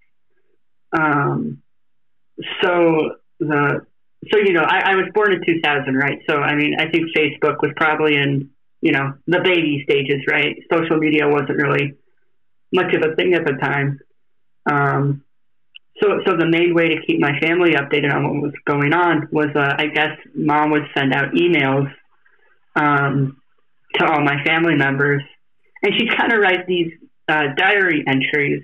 [0.91, 1.61] Um,
[2.61, 3.85] so the
[4.31, 6.19] so you know I, I was born in 2000, right?
[6.27, 8.49] So I mean I think Facebook was probably in
[8.81, 10.57] you know the baby stages, right?
[10.71, 11.93] Social media wasn't really
[12.73, 13.99] much of a thing at the time.
[14.69, 15.23] Um,
[16.01, 19.27] so so the main way to keep my family updated on what was going on
[19.31, 21.93] was uh, I guess mom would send out emails
[22.75, 23.41] um,
[23.95, 25.23] to all my family members,
[25.83, 26.93] and she'd kind of write these
[27.27, 28.63] uh, diary entries,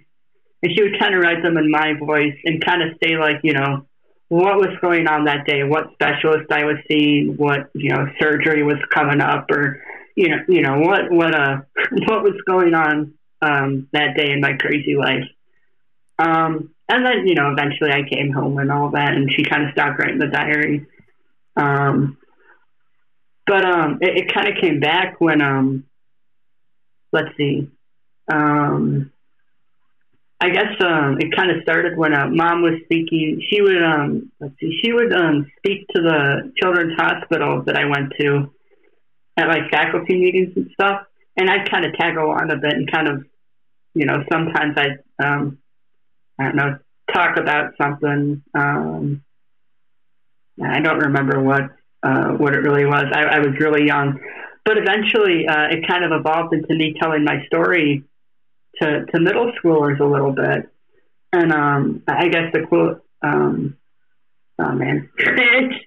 [0.62, 3.42] and she would kind of write them in my voice and kind of say like,
[3.44, 3.86] you know,
[4.30, 8.64] what was going on that day, what specialist I was seeing, what you know surgery
[8.64, 9.84] was coming up, or
[10.16, 11.58] you know, you know what what uh
[12.08, 15.24] what was going on um, that day in my crazy life.
[16.18, 19.66] Um, and then, you know, eventually I came home and all that, and she kind
[19.66, 20.86] of stopped writing the diary.
[21.56, 22.18] Um,
[23.46, 25.86] but um, it, it kind of came back when, um,
[27.12, 27.70] let's see,
[28.32, 29.12] um,
[30.42, 33.42] I guess um, it kind of started when uh, mom was speaking.
[33.50, 37.86] She would, um, let's see, she would um, speak to the children's hospital that I
[37.86, 38.52] went to
[39.38, 41.04] at like faculty meetings and stuff,
[41.38, 43.26] and I'd kind of tag along a bit and kind of,
[43.94, 45.58] you know, sometimes I'd, um,
[46.38, 46.80] I don't know,
[47.14, 48.44] talk about something.
[48.54, 49.24] Um,
[50.62, 51.72] I don't remember what
[52.06, 53.06] uh, what it really was.
[53.14, 54.20] I, I was really young,
[54.64, 58.04] but eventually uh, it kind of evolved into me telling my story
[58.82, 60.70] to, to middle schoolers a little bit.
[61.34, 63.78] And um, I guess the quote, um,
[64.60, 65.86] oh man, it's,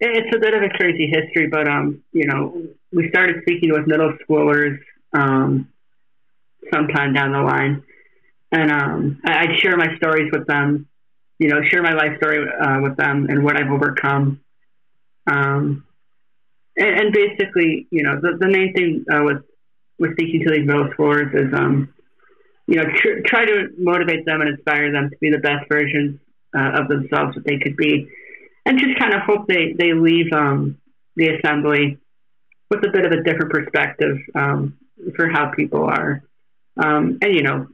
[0.00, 3.86] it's a bit of a crazy history, but um, you know, we started speaking with
[3.86, 4.78] middle schoolers
[5.14, 5.68] um,
[6.72, 7.82] sometime down the line,
[8.50, 10.88] and um, I- I'd share my stories with them,
[11.38, 14.40] you know, share my life story uh, with them and what I've overcome.
[15.26, 15.84] Um,
[16.76, 19.44] and, and basically, you know, the, the main thing uh, with
[19.98, 21.92] with speaking to these middle schoolers is, um,
[22.66, 26.18] you know, tr- try to motivate them and inspire them to be the best versions
[26.56, 28.08] uh, of themselves that they could be,
[28.66, 30.78] and just kind of hope they they leave um,
[31.16, 31.98] the assembly
[32.70, 34.78] with a bit of a different perspective um,
[35.14, 36.22] for how people are,
[36.82, 37.68] um, and you know,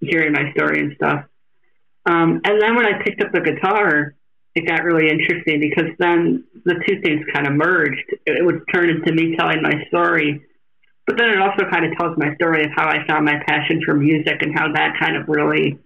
[0.00, 1.24] hearing my story and stuff.
[2.06, 4.14] Um, and then when I picked up the guitar,
[4.54, 8.04] it got really interesting because then the two things kind of merged.
[8.26, 10.42] It would turn into me telling my story,
[11.06, 13.82] but then it also kind of tells my story of how I found my passion
[13.84, 15.78] for music and how that kind of really,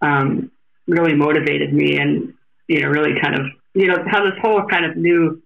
[0.00, 0.50] um,
[0.86, 2.34] really motivated me and
[2.66, 5.42] you know really kind of you know how this whole kind of new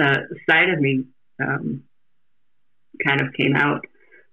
[0.00, 1.04] uh, side of me
[1.42, 1.82] um,
[3.04, 3.84] kind of came out.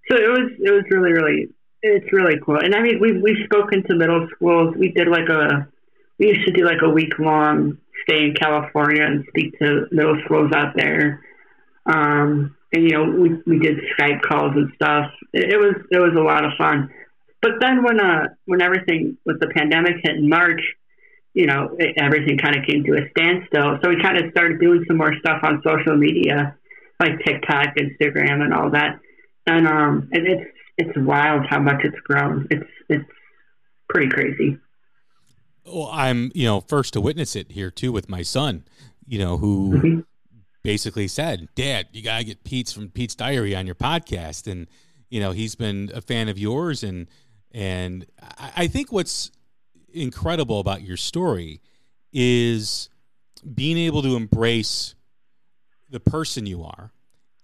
[0.10, 1.50] So it was it was really really
[1.82, 2.60] it's really cool.
[2.60, 4.76] And I mean we've we've spoken to middle schools.
[4.78, 5.68] We did like a
[6.20, 7.78] we used to do like a week long
[8.08, 11.24] stay in California and speak to middle schools out there.
[11.86, 15.12] Um, and you know, we we did Skype calls and stuff.
[15.34, 16.90] It, it was it was a lot of fun.
[17.42, 20.62] But then when uh when everything with the pandemic hit in March,
[21.34, 23.80] you know, it, everything kind of came to a standstill.
[23.82, 26.56] So we kind of started doing some more stuff on social media,
[27.00, 29.00] like TikTok, Instagram, and all that.
[29.46, 32.48] And um, and it's it's wild how much it's grown.
[32.52, 33.10] It's it's
[33.88, 34.58] pretty crazy.
[35.68, 38.64] Well, I'm, you know, first to witness it here too with my son,
[39.06, 40.06] you know, who Mhm.
[40.64, 44.50] basically said, Dad, you got to get Pete's from Pete's Diary on your podcast.
[44.52, 44.68] And,
[45.10, 46.84] you know, he's been a fan of yours.
[46.84, 47.08] And,
[47.52, 49.32] and I, I think what's
[49.94, 51.62] incredible about your story
[52.14, 52.90] is
[53.54, 54.96] being able to embrace
[55.90, 56.92] the person you are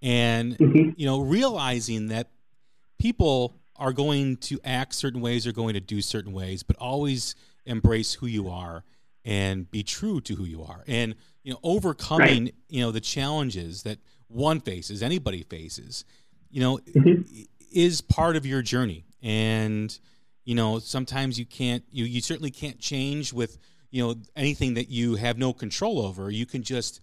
[0.01, 0.93] and, Mhm.
[0.97, 2.29] you know, realizing that
[2.99, 7.35] people are going to act certain ways, are going to do certain ways, but always
[7.65, 8.83] embrace who you are
[9.25, 10.83] and be true to who you are.
[10.87, 16.05] And you know, overcoming you know the challenges that one faces, anybody faces,
[16.49, 17.47] you know, Mhm.
[17.71, 19.05] is part of your journey.
[19.21, 19.97] And
[20.45, 23.57] you know, sometimes you can't you you certainly can't change with
[23.91, 26.29] you know anything that you have no control over.
[26.31, 26.99] You can just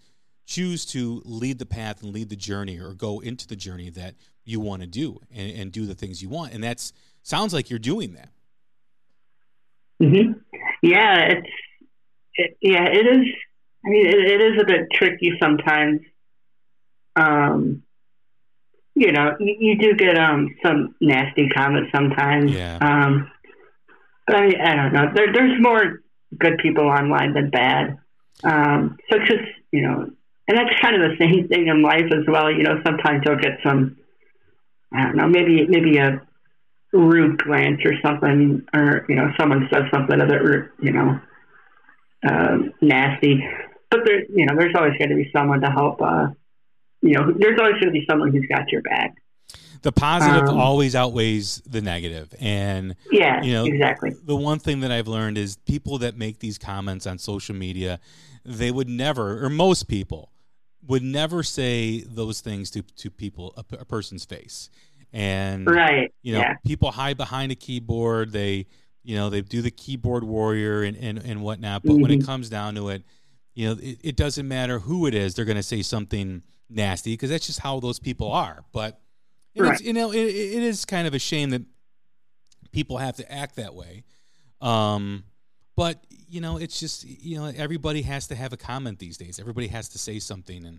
[0.46, 4.16] choose to lead the path and lead the journey or go into the journey that
[4.44, 6.52] you want to do and, and do the things you want.
[6.52, 6.92] And that's
[7.22, 8.30] sounds like you're doing that.
[10.00, 10.32] Hmm
[10.82, 11.48] Yeah, it's
[12.34, 13.26] it, yeah, it is.
[13.84, 16.00] I mean, it, it is a bit tricky sometimes.
[17.16, 17.82] Um,
[18.94, 22.52] you know, you, you do get um some nasty comments sometimes.
[22.52, 22.78] Yeah.
[22.80, 23.30] Um,
[24.26, 25.12] but I mean, I don't know.
[25.14, 26.02] There, there's more
[26.38, 27.98] good people online than bad.
[28.44, 30.10] Um, so it's just you know,
[30.48, 32.50] and that's kind of the same thing in life as well.
[32.50, 33.96] You know, sometimes you'll get some.
[34.92, 36.20] I don't know, maybe maybe a
[36.92, 41.20] rude glance or something, or you know, someone says something ru- you know,
[42.28, 43.44] um, nasty.
[43.90, 46.00] But there, you know, there's always going to be someone to help.
[46.00, 46.28] Uh,
[47.02, 49.16] you know, there's always going to be someone who's got your back.
[49.82, 52.28] The positive Um, always outweighs the.
[52.38, 54.10] And Yeah, You know, exactly.
[54.22, 57.98] the one thing that I've learned is people that make these comments on social media,
[58.44, 60.32] they would never, or most people
[60.86, 64.68] would never say those things to, to people, a, a person's face.
[65.12, 66.12] And, Right.
[66.22, 66.54] you know, yeah.
[66.64, 68.32] people hide behind a keyboard.
[68.32, 68.66] They,
[69.02, 71.82] you know, they do the keyboard warrior and, and, and whatnot.
[71.84, 72.26] But when it Mhm.
[72.26, 73.02] comes down to it,
[73.54, 75.34] you know, it, it doesn't matter who it is.
[75.34, 78.64] They're going to say something nasty because that's just how those people are.
[78.72, 79.00] But,
[79.56, 79.80] Right.
[79.80, 81.62] you know, it, it is kind of a shame that
[82.70, 84.04] people have to act that way.
[84.60, 85.24] Um,
[85.76, 89.40] but you know, it's just you know, everybody has to have a comment these days.
[89.40, 90.78] Everybody has to say something, and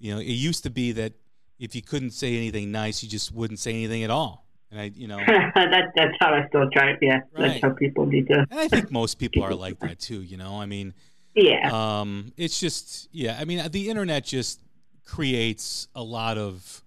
[0.00, 1.12] you know, it used to be that
[1.60, 4.46] if you couldn't say anything nice, you just wouldn't say anything at all.
[4.72, 6.94] And I, you know, that that's how I still try.
[7.00, 7.22] Yeah, Right.
[7.36, 8.46] that's how people need to.
[8.50, 10.22] and I think most people are like that too.
[10.22, 10.94] You know, I mean,
[11.34, 13.36] Yeah, um, it's just yeah.
[13.40, 14.60] I mean, the internet just
[15.04, 16.82] creates a lot of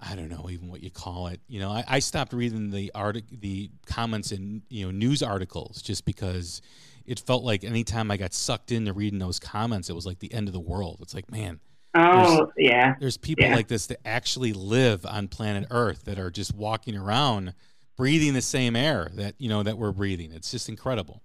[0.00, 1.40] I don't know even what you call it.
[1.48, 5.80] You know, I, I stopped reading the artic- the comments in you know news articles
[5.80, 6.60] just because
[7.06, 10.32] it felt like anytime I got sucked into reading those comments, it was like the
[10.34, 10.98] end of the world.
[11.02, 11.60] It's like, man,
[11.94, 13.54] oh yeah, there's people Yeah.
[13.54, 17.54] like this that actually live on planet Earth that are just walking around,
[17.96, 20.32] breathing the same air that you know that we're breathing.
[20.32, 21.22] It's just incredible.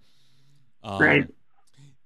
[0.84, 1.28] Um, Right.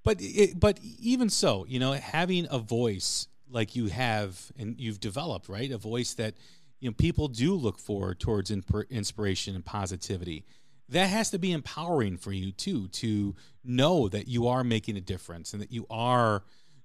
[0.03, 4.99] But it, but even so, you know, having a voice like you have and you've
[4.99, 5.71] developed, right?
[5.71, 6.35] A voice that
[6.81, 10.43] you know people do look forward towards inspir- inspiration and positivity.
[10.89, 13.33] That has to be empowering for you too to
[13.63, 16.43] know that you are making a difference and that you are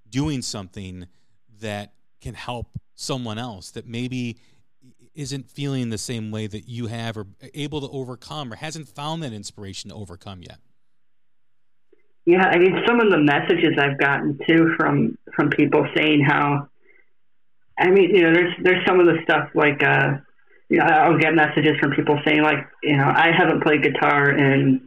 [0.09, 1.09] doing something
[1.61, 4.39] that can help someone else that maybe
[5.15, 9.23] isn't feeling the same way that you have or able to overcome or hasn't found
[9.23, 10.59] that inspiration to overcome yet.
[12.25, 16.69] Yeah, I mean, some of the messages I've gotten too from from people saying how,
[17.79, 20.19] I mean, you know, there's there's some of the stuff like, uh,
[20.69, 24.31] you know, I'll get messages from people saying like, you know, I haven't played guitar
[24.31, 24.87] in,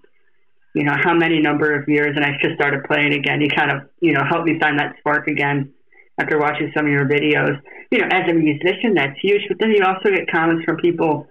[0.75, 3.41] you know, how many number of years, and I just started playing again.
[3.41, 5.73] You kind of, you know, help me find that spark again
[6.21, 7.59] after watching some of your videos.
[7.91, 9.41] You know, as a musician, that's huge.
[9.47, 11.27] But then you also get comments from people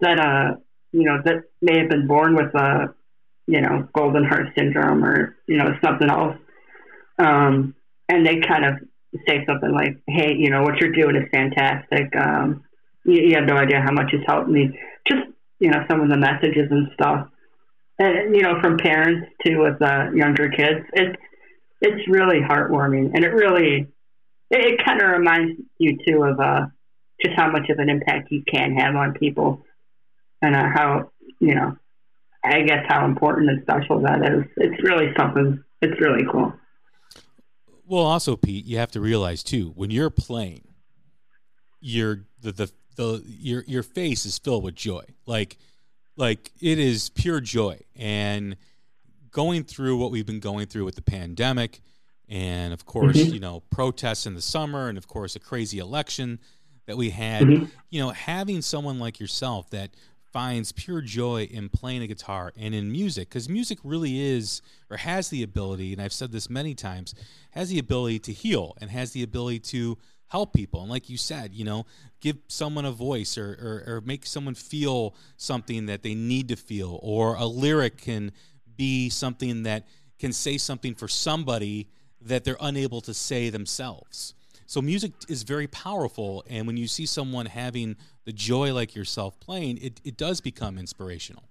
[0.00, 0.56] that, uh,
[0.92, 2.94] you know, that may have been born with a
[3.46, 6.36] you know, Goldenhar syndrome or, you know, something else.
[7.18, 7.74] Um,
[8.08, 8.74] and they kind of
[9.28, 12.14] say something like, hey, you know, what you're doing is fantastic.
[12.16, 12.64] Um,
[13.04, 14.78] you, you have no idea how much it's helped me.
[15.06, 15.22] Just,
[15.58, 17.28] you know, some of the messages and stuff.
[17.98, 21.16] And, you know, from parents too with uh, younger kids, it's,
[21.80, 23.10] it's really heartwarming.
[23.14, 23.88] And it really,
[24.52, 26.66] it, it kind of reminds you too of uh,
[27.24, 29.64] just how much of an impact you can have on people
[30.40, 31.76] and uh, how, you know,
[32.44, 34.44] I guess how important and special that is.
[34.56, 35.62] It's really something.
[35.80, 36.52] It's really cool.
[37.86, 40.68] Well, also, Pete, you have to realize too when you're playing,
[41.80, 45.02] your the the, the your your face is filled with joy.
[45.26, 45.56] Like
[46.16, 47.80] like it is pure joy.
[47.96, 48.56] And
[49.30, 51.80] going through what we've been going through with the pandemic,
[52.32, 53.34] and of course, Mhm.
[53.34, 56.38] you know, protests in the summer, and of course, a crazy election
[56.86, 57.42] that we had.
[57.42, 57.70] Mhm.
[57.90, 59.94] You know, having someone like yourself that
[60.32, 64.96] finds pure joy in playing a guitar and in music because music really is or
[64.96, 67.14] has the ability and i've said this many times
[67.50, 71.18] has the ability to heal and has the ability to help people and like you
[71.18, 71.84] said you know
[72.20, 73.50] give someone a voice or,
[73.86, 78.32] or, or make someone feel something that they need to feel or a lyric can
[78.74, 79.86] be something that
[80.18, 81.90] can say something for somebody
[82.26, 84.34] that they're unable to say themselves
[84.72, 87.94] so music is very powerful, and when you see someone having
[88.24, 91.42] the joy like yourself playing, it, it does become inspirational.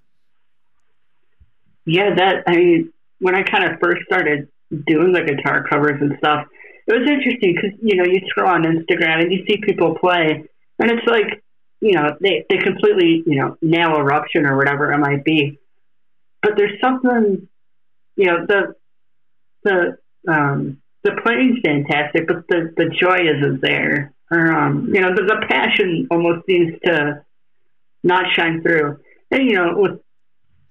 [1.86, 4.48] Yeah, that I mean, when I kind of first started
[4.88, 6.48] doing the guitar covers and stuff,
[6.88, 10.44] it was interesting because you know you scroll on Instagram and you see people play,
[10.80, 11.44] and it's like
[11.80, 15.60] you know they they completely you know nail eruption or whatever it might be,
[16.42, 17.48] but there's something
[18.16, 18.74] you know the
[19.64, 19.98] the
[20.28, 24.14] um the playing's fantastic, but the the joy isn't there.
[24.30, 27.24] Um, you know, the, the passion almost seems to
[28.04, 29.00] not shine through.
[29.30, 30.00] And you know, with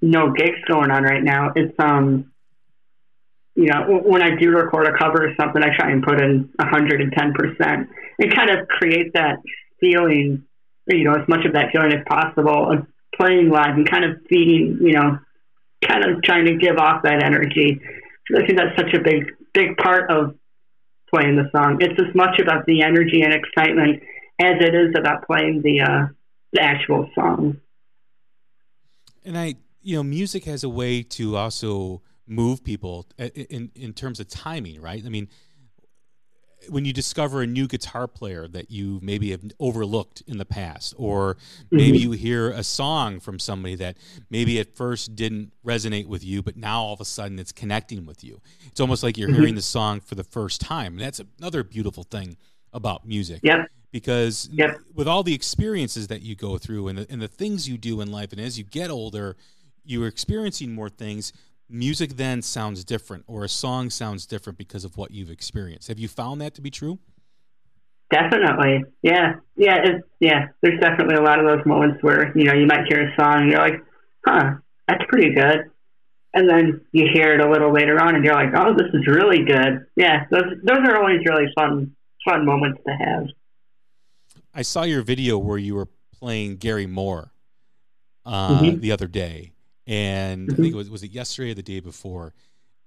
[0.01, 2.32] no gigs going on right now, it's um,
[3.55, 6.51] you know, when I do record a cover or something, I try and put in
[6.61, 7.88] hundred and ten percent
[8.18, 9.38] and kind of create that
[9.80, 10.44] feeling,
[10.86, 14.18] you know, as much of that feeling as possible of playing live and kind of
[14.28, 15.18] feeding, you know,
[15.82, 17.80] kind of trying to give off that energy.
[18.34, 20.34] I think that's such a big, big part of
[21.12, 21.78] playing the song.
[21.80, 24.03] It's as much about the energy and excitement
[24.40, 26.07] as it is about playing the uh,
[26.53, 27.61] the actual song.
[29.24, 33.92] And I, you know, music has a way to also move people i- in in
[33.92, 35.05] terms of timing, right?
[35.05, 35.28] I mean,
[36.68, 40.94] when you discover a new guitar player that you maybe have overlooked in the past,
[40.96, 41.76] or mm-hmm.
[41.76, 43.96] maybe you hear a song from somebody that
[44.28, 48.06] maybe at first didn't resonate with you, but now all of a sudden it's connecting
[48.06, 48.40] with you.
[48.66, 49.38] It's almost like you're mm-hmm.
[49.38, 50.94] hearing the song for the first time.
[50.94, 52.36] And that's another beautiful thing
[52.72, 53.68] about music Yep.
[53.90, 54.78] because Yep.
[54.94, 58.00] with all the experiences that you go through and the, and the things you do
[58.00, 59.36] in life and as you get older
[59.84, 61.32] you're experiencing more things
[61.71, 65.99] music then sounds different or a song sounds different because of what you've experienced have
[65.99, 66.99] you found that to be true
[68.11, 68.85] Definitely.
[69.03, 69.35] Yeah.
[69.57, 69.77] Yeah.
[69.85, 70.49] It's, yeah.
[70.62, 73.43] There's definitely a lot of those moments where, you know, you might hear a song
[73.43, 73.81] and you're like,
[74.27, 74.55] huh,
[74.89, 75.71] that's pretty good.
[76.35, 79.07] And then you hear it a little later on and you're like, oh, this is
[79.07, 79.87] really good.
[79.95, 80.25] Yeah.
[80.29, 81.95] Those, those are always really fun,
[82.29, 83.27] fun moments to have.
[84.55, 87.31] i saw your video where you were playing gary moore
[88.27, 88.81] uh, Mhm.
[88.81, 89.53] the other day,
[89.91, 92.32] and I think it was was it yesterday or the day before.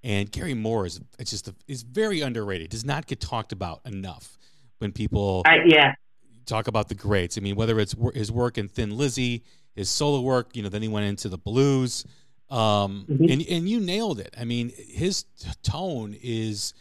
[0.05, 2.69] And Gary Moore is it's just a, is very underrated.
[2.69, 4.37] Does not get talked about enough
[4.79, 5.93] when people I, yeah,
[6.45, 7.37] talk about the greats.
[7.37, 9.43] I mean, whether it's wor- his work in Thin Lizzy,
[9.75, 12.05] his solo work, you know, then he went into the blues,
[12.49, 13.31] um, Mhm.
[13.31, 14.33] and and you nailed it.
[14.37, 16.73] I mean, his t- tone is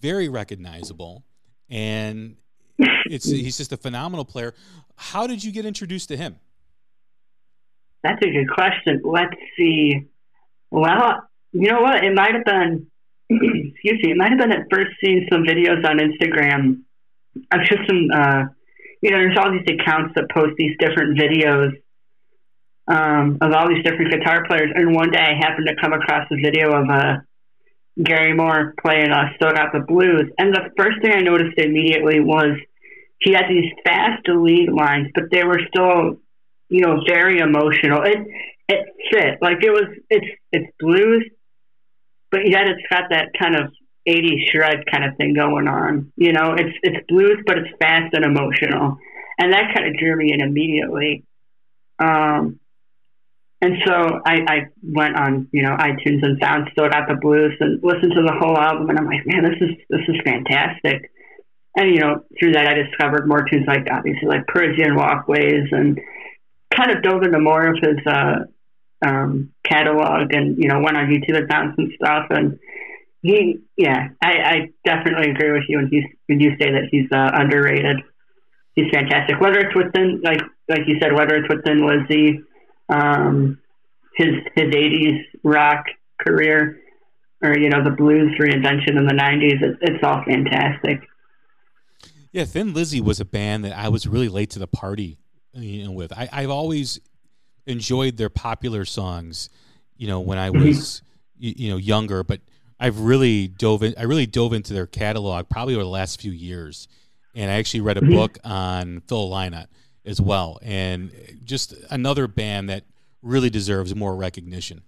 [0.00, 1.24] very recognizable,
[1.68, 2.36] and
[2.78, 4.54] it's he's just a phenomenal player.
[4.96, 6.36] How did you get introduced to him?
[8.04, 9.00] That's a good question.
[9.02, 10.06] Let's see.
[10.70, 12.04] Well, you know what?
[12.04, 12.86] It might have been.
[13.30, 14.12] excuse me.
[14.12, 16.82] It might have been at first seeing some videos on Instagram
[17.50, 18.08] of just some.
[18.14, 18.44] Uh,
[19.02, 21.72] you know, there's all these accounts that post these different videos
[22.86, 26.26] um, of all these different guitar players, and one day I happened to come across
[26.30, 27.16] a video of uh,
[28.02, 32.20] Gary Moore playing uh, "Still Got the Blues," and the first thing I noticed immediately
[32.20, 32.58] was
[33.20, 36.20] he had these fast lead lines, but they were still,
[36.74, 38.02] you know, very emotional.
[38.02, 38.18] It
[38.68, 39.86] it fit like it was.
[40.10, 41.24] It's it's blues,
[42.32, 43.70] but yet it's got that kind of
[44.08, 46.12] 80s shred kind of thing going on.
[46.16, 48.98] You know, it's it's blues, but it's fast and emotional,
[49.38, 51.22] and that kind of drew me in immediately.
[52.00, 52.58] Um,
[53.62, 57.52] and so I, I went on, you know, iTunes and found Still Got the Blues
[57.60, 61.12] and listened to the whole album, and I'm like, man, this is this is fantastic.
[61.76, 66.00] And you know, through that, I discovered more tunes like obviously like Parisienne Walkways, and
[66.76, 68.44] kind of dove into more of his uh,
[69.04, 72.26] um, catalog, and you know, went on YouTube and stuff.
[72.30, 72.58] And
[73.22, 77.10] he, yeah, I, I definitely agree with you when you when you say that he's
[77.12, 78.00] uh, underrated.
[78.74, 79.40] He's fantastic.
[79.40, 82.40] Whether it's within, like like you said, whether it's with Thin Lizzy,
[82.88, 83.58] um,
[84.16, 85.84] his his '80s rock
[86.20, 86.80] career,
[87.42, 91.00] or you know the blues reinvention in the '90s, it, it's all fantastic.
[92.32, 95.18] Yeah, Thin Lizzy was a band that I was really late to the party,
[95.54, 96.12] you know, with.
[96.12, 97.00] I, I've always
[97.66, 99.48] enjoyed their popular songs,
[99.96, 101.02] you know, when I was,
[101.36, 102.22] you, you know, younger.
[102.22, 102.40] But
[102.78, 103.94] I've really dove in.
[103.98, 106.88] I really dove into their catalog probably over the last few years,
[107.34, 109.66] and I actually read a book on Phil Lynott
[110.04, 111.10] as well, and
[111.44, 112.84] just another band that
[113.22, 114.82] really deserves more recognition.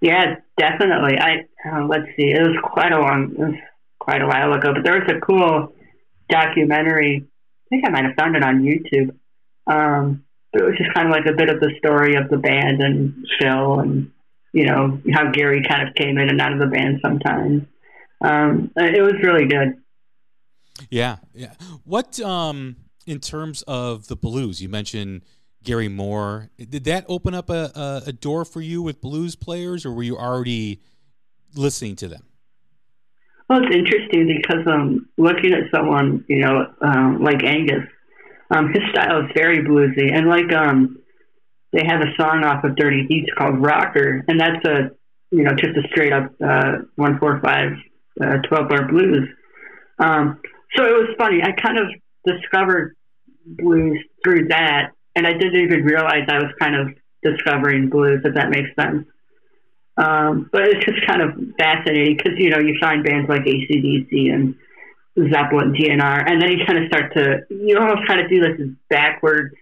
[0.00, 1.18] Yeah, definitely.
[1.18, 2.32] I uh, let's see.
[2.32, 3.54] It was quite a long, it was
[3.98, 5.72] quite a while ago, but there was a cool
[6.28, 7.24] documentary.
[7.26, 9.14] I think I might have found it on YouTube.
[9.70, 12.36] Um, but it was just kind of like a bit of the story of the
[12.36, 14.10] band and Phil, and
[14.52, 17.62] you know how Gary kind of came in and out of the band sometimes.
[18.20, 19.74] Um, it was really good.
[20.90, 21.54] Yeah, yeah.
[21.84, 24.60] What um in terms of the blues?
[24.60, 25.22] You mentioned
[25.62, 26.50] Gary Moore.
[26.58, 30.02] Did that open up a, a, a door for you with blues players, or were
[30.02, 30.80] you already
[31.54, 32.24] listening to them?
[33.48, 37.84] Well, it's interesting because um, looking at someone, you know, um, like Angus,
[38.50, 40.98] um, his style is very bluesy, and like um,
[41.72, 44.90] they have a song off of Dirty Deeds called "Rocker," and that's a,
[45.30, 47.72] you know, just a straight up uh, one four five
[48.20, 49.28] uh, twelve bar blues.
[49.98, 50.40] Um,
[50.76, 51.42] so it was funny.
[51.42, 51.86] I kind of
[52.26, 52.96] discovered
[53.46, 56.88] blues through that, and I didn't even realize I was kind of
[57.22, 58.20] discovering blues.
[58.24, 59.06] If that makes sense.
[59.96, 64.32] Um, but it's just kind of fascinating because you know you find bands like AC/DC
[64.32, 64.56] and
[65.18, 68.68] Zeppelin, GNR, and then you kind of start to you almost kind of do this
[68.88, 69.54] backwards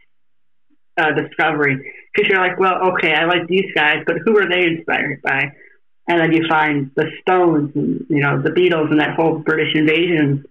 [0.99, 4.65] uh, discovery because you're like, well, okay, I like these guys, but who are they
[4.67, 5.53] inspired by?
[6.09, 9.75] And then you find the Stones and you know the Beatles and that whole British
[9.75, 10.45] invasion,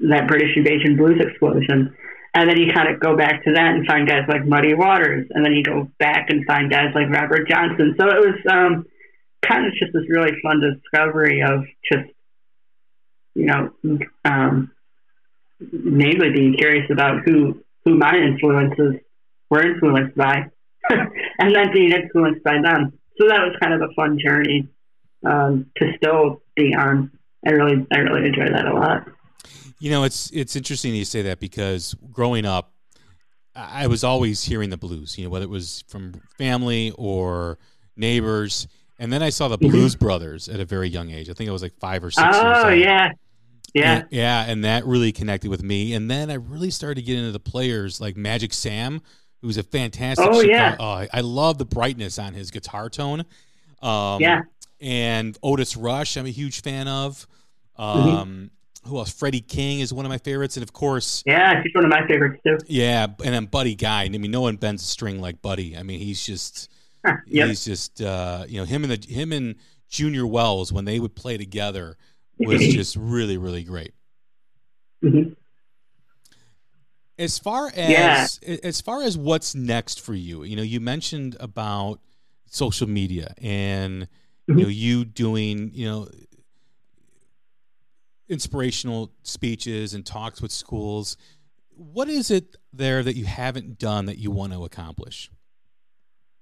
[0.00, 1.94] that British invasion blues explosion.
[2.34, 5.26] And then you kind of go back to that and find guys like Muddy Waters,
[5.30, 7.96] and then you go back and find guys like Robert Johnson.
[7.98, 8.84] So it was um,
[9.48, 12.10] kind of just this really fun discovery of just,
[13.36, 13.70] you know,
[14.24, 14.70] um,
[15.60, 18.94] mainly being curious about who who my influences
[19.50, 20.46] were influenced by,
[20.90, 22.92] and then being influenced by them.
[23.18, 24.68] So that was kind of a fun journey
[25.24, 27.10] um, to still be on.
[27.46, 29.06] I really, I really enjoy that a lot.
[29.78, 32.72] You know, it's it's interesting you say that because growing up,
[33.54, 35.18] I was always hearing the blues.
[35.18, 37.58] You know, whether it was from family or
[37.96, 38.66] neighbors,
[38.98, 41.28] and then I saw the Blues Brothers at a very young age.
[41.28, 42.24] I think I was like five or six.
[42.24, 43.12] years Oh yeah,
[43.76, 43.94] yeah.
[43.98, 45.94] And- yeah, and that really connected with me.
[45.94, 49.00] And then I really started to get into the players like Magic Sam,
[49.42, 50.26] who's a fantastic.
[50.26, 50.76] Oh, Chicago- yeah.
[50.78, 53.24] oh, I- love the brightness on his guitar tone.
[53.82, 54.42] Um, Yeah.
[54.80, 57.26] And Otis Rush, I'm a huge fan of.
[57.78, 58.08] Mm-hmm.
[58.08, 58.50] Um,
[58.86, 59.10] Who else?
[59.10, 62.06] Freddie King is one of my favorites, and of course, Yeah, he's one of my
[62.06, 62.56] favorites too.
[62.68, 64.04] yeah, and then Buddy Guy.
[64.04, 65.76] I mean, no one bends a string like Buddy.
[65.76, 66.70] I mean, he's just
[67.26, 67.48] Yep.
[67.48, 69.56] he's just uh, you know him and the him and
[69.88, 71.96] Junior Wells when they would play together
[72.38, 73.92] was just really really great.
[75.02, 75.36] Mhm.
[77.18, 82.00] As far as as far as what's next for you, you know, you mentioned about
[82.46, 84.08] social media and
[84.46, 86.08] you know you doing you know
[88.28, 91.16] inspirational speeches and talks with schools.
[91.70, 95.30] What is it there that you haven't done that you want to accomplish?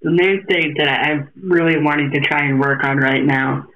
[0.05, 3.67] the main thing that I'm really wanting to try and work on right now.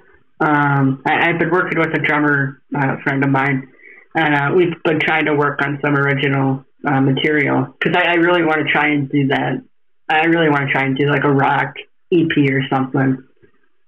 [0.40, 3.68] Um, I, I've been working with a drummer uh, friend of mine,
[4.14, 8.14] and uh, we've been trying to work on some original uh, material because I, I
[8.14, 9.62] really want to try and do that.
[10.08, 11.74] I really want to try and do like a rock
[12.12, 13.24] EP or something.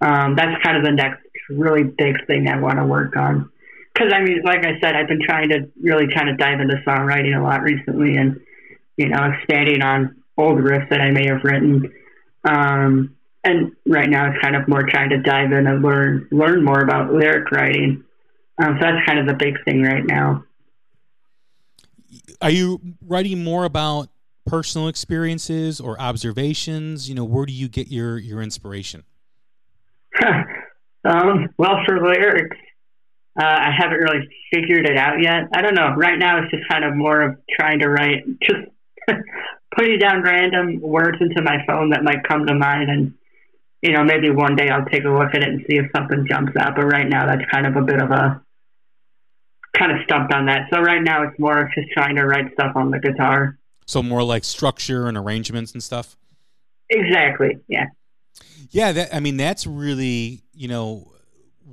[0.01, 3.51] Um, that's kind of the next really big thing I want to work on.
[3.93, 6.77] Because I mean, like I said, I've been trying to really kind of dive into
[6.87, 8.41] songwriting a lot recently, and
[8.97, 11.93] you know, expanding on old riffs that I may have written.
[12.45, 16.65] Um, and right now, it's kind of more trying to dive in and learn learn
[16.65, 18.05] more about lyric writing.
[18.63, 20.45] Um, so that's kind of the big thing right now.
[22.43, 24.09] Are you writing more about
[24.47, 27.09] personal experiences or observations?
[27.09, 29.05] You know, where do you get your your inspiration?
[31.05, 32.57] um, well, for lyrics,
[33.41, 35.45] uh, I haven't really figured it out yet.
[35.55, 35.95] I don't know.
[35.97, 38.69] Right now, it's just kind of more of trying to write, just
[39.75, 43.15] putting down random words into my phone that might come to mind, and
[43.83, 46.27] you know, maybe one day I'll take a look at it and see if something
[46.29, 46.77] jumps out.
[46.77, 48.43] But right now, that's kind of a bit of a
[49.77, 50.69] kind of stumped on that.
[50.73, 53.59] So right now, it's more of just trying to write stuff on the guitar.
[53.87, 56.17] So more like structure and arrangements and stuff.
[56.91, 57.59] Exactly.
[57.69, 57.87] Yeah.
[58.71, 61.10] Yeah, that I mean that's really you know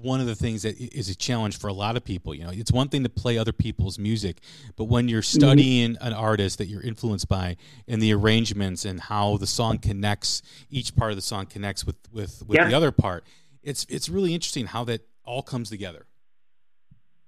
[0.02, 2.34] one of the things that is a challenge for a lot of people.
[2.36, 4.38] You know, it's one thing to play other people's music,
[4.76, 9.38] but when you're studying an artist that you're influenced by and the arrangements and how
[9.38, 12.68] the song connects, each part of the song connects with with with Yeah.
[12.70, 13.26] the other part,
[13.64, 16.06] it's it's really interesting how that all comes together.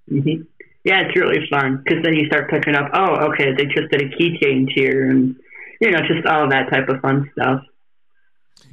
[0.07, 0.43] hmm
[0.84, 2.89] Yeah, it's really fun because then you start picking up.
[2.93, 5.36] Oh, okay, they just did a key change here, and
[5.82, 7.61] you know, just all that type of fun stuff.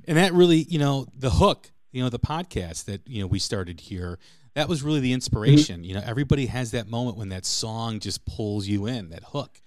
[0.07, 3.39] and that really you know the hook you know the podcast that you know we
[3.39, 4.19] started here
[4.55, 8.25] that was really the inspiration you know everybody has that moment when that song just
[8.27, 9.63] pulls you in that hook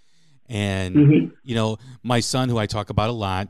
[0.48, 1.32] and Mhm.
[1.44, 3.50] you know my son who i talk about a lot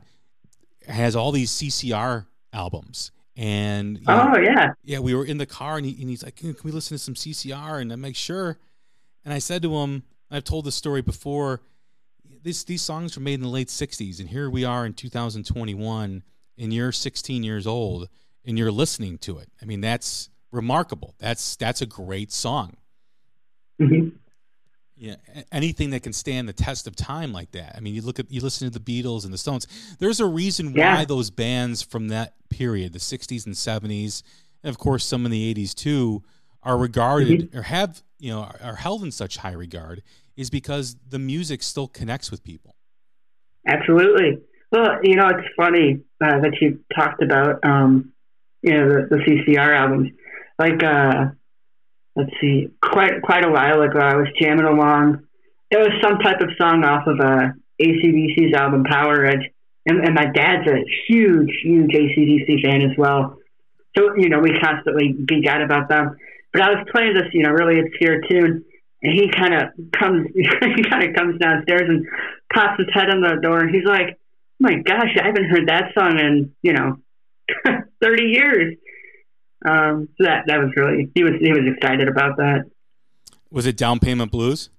[0.88, 5.46] has all these ccr albums and you know, Oh yeah, yeah, we were in the
[5.46, 7.80] car and, he, and he's like, can, can we listen to some CCR?
[7.80, 8.58] And I'm like, sure.
[9.24, 11.62] And I said to him, I've told this story before.
[12.42, 16.22] This, these songs were made in the late 60s, and here we are in 2021,
[16.58, 18.08] and you're 16 years old,
[18.44, 19.48] and you're listening to it.
[19.62, 21.14] I mean, that's remarkable.
[21.18, 22.76] That's that's a great song.
[23.80, 24.20] hmm
[24.96, 25.16] Yeah,
[25.50, 27.74] anything that can stand the test of time like that.
[27.76, 29.66] I mean, you look at you listen to the Beatles and the Stones.
[29.98, 34.22] There's a reason why those bands from that period, the '60s and '70s,
[34.62, 36.22] and of course some in the '80s too,
[36.62, 37.58] are regarded Mm-hmm.
[37.58, 40.02] or have you know are, are held in such high regard,
[40.36, 42.74] is because the music still connects with people.
[43.66, 44.38] absolutely.
[44.72, 48.09] Well, you know, it's funny uh, that you talked about, um,
[48.62, 50.10] you know, the, the CCR albums.
[50.58, 51.30] Like, uh,
[52.16, 55.24] let's see, quite quite a while ago, I was jamming along.
[55.70, 59.44] It was some type of song off of uh, AC/DC's album Powerage,
[59.86, 63.38] and, and my dad's a huge, huge AC/DC fan as well.
[63.96, 66.16] So you know, we constantly geek out about them.
[66.52, 68.64] But I was playing this, you know, really obscure tune,
[69.02, 72.06] and he kind of comes, he kind of comes downstairs and
[72.52, 74.24] pops his head on the door, and he's like, oh
[74.58, 76.98] "My gosh, I haven't heard that song in you know,
[78.02, 78.76] thirty years."
[79.68, 82.64] Um, so that that was really he was he was excited about that.
[83.50, 84.70] Was it Down Payment Blues?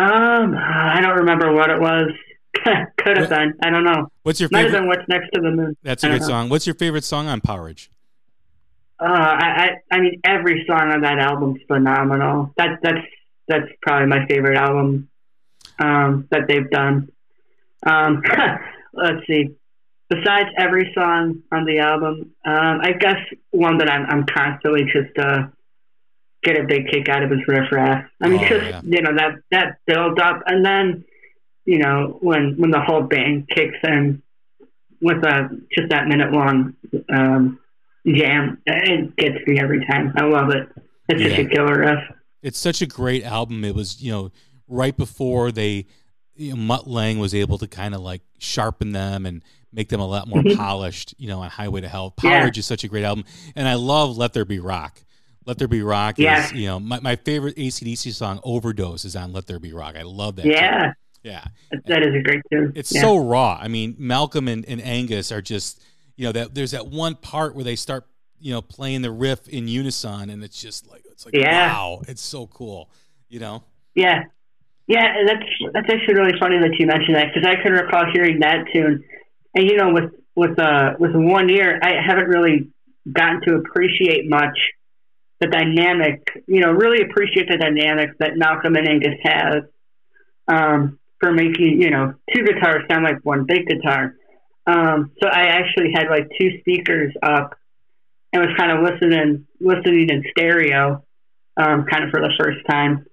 [0.00, 2.10] Um, I don't remember what it was.
[2.98, 3.54] Could have been.
[3.62, 4.08] I don't know.
[4.22, 4.80] What's your Might have favorite?
[4.80, 5.76] been what's next to the moon.
[5.82, 6.28] That's a good know.
[6.28, 6.48] song.
[6.48, 7.88] What's your favorite song on Powerage?
[9.00, 9.46] Uh, I,
[9.90, 12.52] I I mean every song on that album's phenomenal.
[12.56, 13.00] That that's
[13.48, 15.08] that's probably my favorite album
[15.78, 17.10] um, that they've done.
[17.84, 18.22] Um,
[18.92, 19.56] let's see.
[20.14, 23.18] Besides every song on the album, um, I guess
[23.50, 25.46] one that I'm I'm constantly just uh,
[26.42, 28.04] get a big kick out of is Riff Raff.
[28.20, 28.80] I mean, Oh, just yeah.
[28.84, 31.04] you know that that build up, and then
[31.64, 34.22] you know when when the whole band kicks in
[35.00, 36.74] with a just that minute long
[37.08, 37.58] um,
[38.06, 40.12] jam, it gets me every time.
[40.16, 40.68] I love it.
[41.08, 41.44] It's just Yeah.
[41.44, 41.98] a killer riff.
[42.42, 43.64] it's such a great album.
[43.64, 44.30] It was, you know,
[44.68, 45.86] right before they,
[46.34, 49.42] you know, Mutt Lange was able to kind of like sharpen them and
[49.72, 50.56] make them a lot more Mhm.
[50.56, 52.10] polished, you know, on Highway to Hell.
[52.10, 52.50] Power Yeah.
[52.54, 53.24] Is such a great album.
[53.56, 55.02] And I love Let There Be Rock.
[55.46, 56.44] Let There Be Rock Yeah.
[56.46, 59.96] is, you know, my, my favorite AC/DC song, Overdose, is on Let There Be Rock.
[59.96, 60.46] I love that.
[60.46, 60.92] Yeah,
[61.22, 61.44] Yeah.
[61.70, 62.72] that- that is a great tune.
[62.74, 63.00] It's yeah.
[63.00, 63.58] so raw.
[63.60, 65.82] I mean, Malcolm and, and Angus are just,
[66.16, 68.04] you know, that there's that one part where they start,
[68.40, 71.72] you know, playing the riff in unison, and it's just like it's like Yeah.
[71.72, 72.90] wow, it's so cool,
[73.28, 73.62] you know.
[73.94, 74.24] yeah.
[74.88, 78.04] Yeah, and that's that's actually really funny that you mentioned that because I can recall
[78.12, 79.02] hearing that tune,
[79.54, 82.70] and you know, with with uh with one ear, I haven't really
[83.10, 84.58] gotten to appreciate much
[85.40, 86.26] the dynamic.
[86.46, 89.62] You know, really appreciate the dynamics that Malcolm and Angus has
[90.48, 94.14] um, for making you know two guitars sound like one big guitar.
[94.66, 97.56] Um, so I actually had like two speakers up
[98.32, 101.04] and was kind of listening listening in stereo,
[101.56, 103.06] um, kind of for the first time.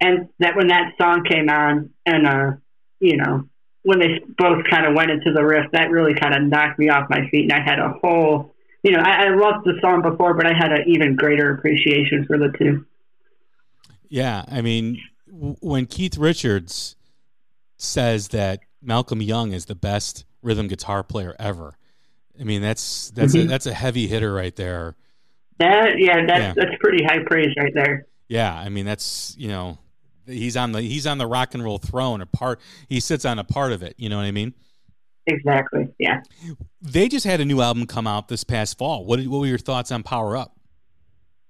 [0.00, 2.50] And that when that song came on, and uh,
[3.00, 3.44] you know,
[3.84, 6.88] when they both kind of went into the riff, that really kind of knocked me
[6.88, 10.02] off my feet, and I had a whole, you know, I, I loved the song
[10.02, 12.84] before, but I had an even greater appreciation for the two.
[14.08, 16.96] Yeah, I mean, w- when Keith Richards
[17.76, 21.76] says that Malcolm Young is the best rhythm guitar player ever,
[22.40, 23.48] I mean that's that's a, Mhm.
[23.48, 24.96] that's a heavy hitter right there.
[25.58, 26.52] That yeah, that's Yeah.
[26.56, 28.06] that's pretty high praise right there.
[28.28, 29.78] Yeah, I mean that's you know
[30.26, 32.20] he's on the he's on the rock and roll throne.
[32.20, 33.94] A part he sits on a part of it.
[33.98, 34.54] You know what I mean?
[35.26, 35.88] Exactly.
[35.98, 36.20] Yeah.
[36.82, 39.04] They just had a new album come out this past fall.
[39.04, 40.56] What what were your thoughts on Power Up?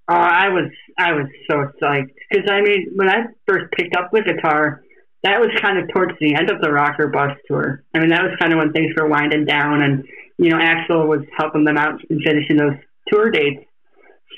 [0.09, 4.11] Uh, I was I was so psyched because I mean when I first picked up
[4.13, 4.83] the guitar,
[5.23, 7.83] that was kind of towards the end of the Rock or Bust tour.
[7.95, 10.05] I mean that was kind of when things were winding down, and
[10.39, 12.77] you know Axl was helping them out in finishing those
[13.09, 13.65] tour dates.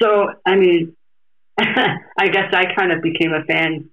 [0.01, 0.97] So I mean,
[1.59, 3.91] I guess I kind of became a fan.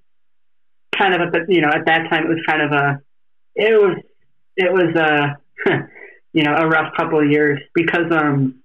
[0.98, 3.00] Kind of the you know at that time it was kind of a
[3.56, 3.98] it was
[4.56, 5.38] it was a
[6.34, 8.62] you know a rough couple of years because um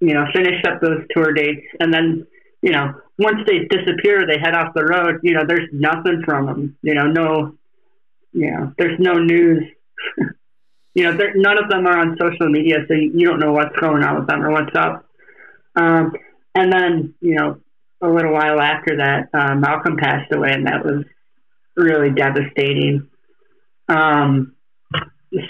[0.00, 2.26] you know finished up those tour dates and then
[2.66, 5.20] you know, once they disappear, they head off the road.
[5.22, 6.76] You know, there's nothing from them.
[6.82, 7.54] You know, no,
[8.32, 9.62] you know, there's no news.
[10.94, 13.76] you know, none of them are on social media, so you, you don't know what's
[13.76, 15.06] going on with them or what's up.
[15.76, 16.12] Um,
[16.56, 17.60] and then, you know,
[18.02, 21.04] a little while after that, uh, Malcolm passed away, and that was
[21.76, 23.08] really devastating.
[23.88, 24.54] Um,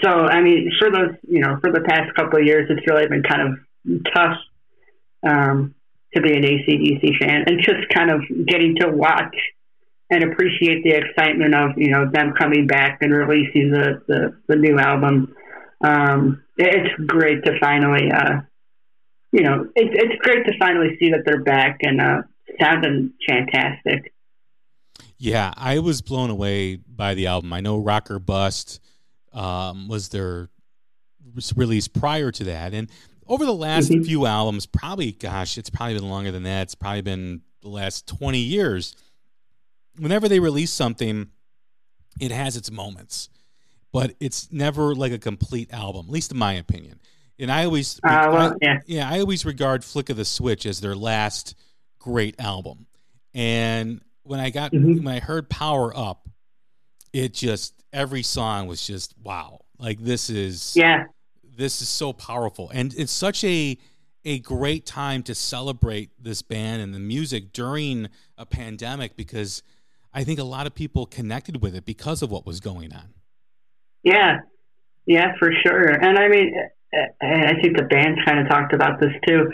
[0.03, 3.07] so, I mean, for those, you know, for the past couple of years, it's really
[3.07, 4.37] been kind of tough.
[5.27, 5.75] Um,
[6.13, 9.35] to be an AC/DC fan and just kind of getting to watch
[10.09, 14.55] and appreciate the excitement of you know them coming back and releasing the the, the
[14.55, 15.35] new album.
[15.83, 18.41] Um, it's great to finally, uh,
[19.31, 22.21] you know, it's it's great to finally see that they're back and uh,
[22.59, 24.13] sounding fantastic.
[25.17, 27.51] Yeah, I was blown away by the album.
[27.53, 28.79] I know Rock or Bust
[29.33, 30.49] um, was their
[31.35, 32.89] was release prior to that, and
[33.27, 34.05] over the last Mhm.
[34.05, 36.63] few albums, probably gosh, it's probably been longer than that.
[36.63, 38.95] It's probably been the last twenty years.
[39.97, 41.29] Whenever they release something,
[42.19, 43.29] it has its moments,
[43.91, 46.99] but it's never like a complete album, at least in my opinion.
[47.39, 50.65] And I always, Uh, well, I- yeah, yeah, I always regard Flick of the Switch
[50.65, 51.55] as their last
[51.99, 52.87] great album.
[53.33, 54.97] And when I got Mhm.
[55.03, 56.27] when I heard Power Up,
[57.13, 59.61] it just every song was just wow.
[59.79, 61.05] Like this is yeah,
[61.43, 63.77] this is so powerful and it's such a
[64.25, 69.63] a great time to celebrate this band and the music during a pandemic because
[70.13, 73.13] I think a lot of people connected with it because of what was going on.
[74.03, 74.39] yeah,
[75.05, 75.89] yeah, for sure.
[75.89, 76.53] And I mean,
[77.21, 79.49] I think the band kind of talked about this too.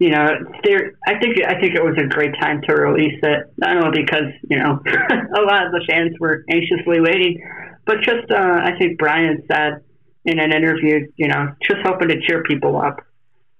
[0.00, 0.28] You know,
[0.64, 0.94] there.
[1.06, 3.52] I think I think it was a great time to release it.
[3.58, 7.40] Not only because you know a lot of the fans were anxiously waiting,
[7.86, 9.82] but just uh, I think Brian said
[10.24, 13.02] in an interview, you know, just hoping to cheer people up,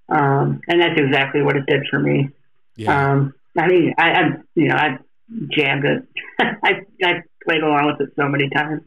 [0.08, 2.30] um, and that's exactly what it did for me.
[2.76, 3.12] Yeah.
[3.12, 4.22] Um, I mean, I, I
[4.56, 4.98] you know I
[5.52, 6.02] jammed it.
[6.40, 8.82] I I played along with it so many times.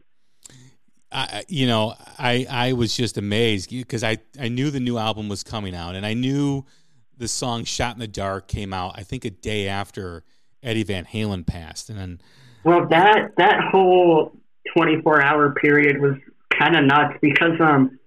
[1.11, 4.97] I, I- you know, I I was just amazed because I I knew the new
[4.97, 6.65] album was coming out, and I knew
[7.17, 8.93] the song "Shot in the Dark" came out.
[8.95, 10.23] I think a day after
[10.63, 12.21] Eddie Van Halen passed, and then
[12.63, 14.33] Well, that that whole
[14.75, 16.15] 24 hour period was
[16.57, 17.99] kind of nuts because um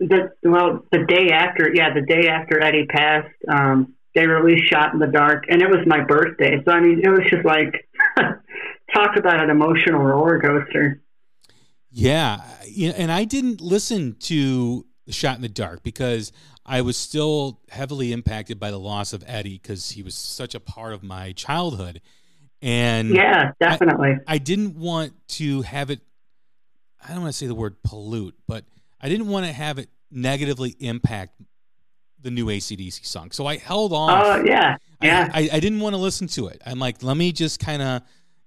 [0.00, 4.92] the well the day after yeah the day after Eddie passed um they released Shot
[4.92, 7.88] in the Dark and it was my birthday so I mean it was just like
[8.94, 11.02] talk about an emotional roller coaster.
[11.90, 12.40] yeah,
[12.96, 16.32] and I didn't listen to "Shot in the Dark" because
[16.66, 20.60] I was still heavily impacted by the loss of Eddie because he was such a
[20.60, 22.00] part of my childhood,
[22.60, 24.16] and Yeah, definitely.
[24.26, 26.00] I didn't want to have it.
[27.02, 28.64] I don't want to say the word pollute, but
[29.00, 31.40] I didn't want to have it negatively impact
[32.20, 33.30] the new AC/DC song.
[33.30, 34.10] So I held on.
[34.24, 35.30] Oh yeah, yeah.
[35.32, 36.60] I, I, I didn't want to listen to it.
[36.66, 38.02] I'm like, let me just kind of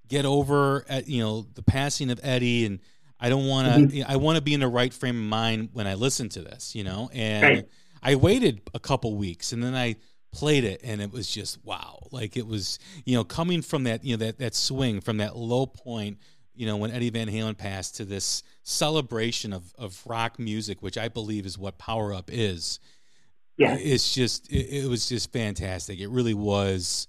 [0.10, 2.80] get over at you know the passing of Eddie, and
[3.18, 3.74] I don't want to.
[3.74, 4.12] Mm-hmm.
[4.12, 6.76] I want to be in the right frame of mind when I listen to this,
[6.76, 7.10] you know.
[7.14, 7.68] And Right.
[8.02, 9.96] I waited a couple weeks, and then I
[10.32, 12.08] played it, and it was just wow.
[12.12, 15.36] Like it was, you know, coming from that, you know, that that swing from that
[15.36, 16.18] low point
[16.60, 20.98] you know, when Eddie Van Halen passed to this celebration of, of rock music, which
[20.98, 22.82] I believe is what Power Up is.
[23.58, 23.78] Yeah.
[23.80, 26.02] It's just, it, it was just fantastic.
[26.02, 27.08] It really was,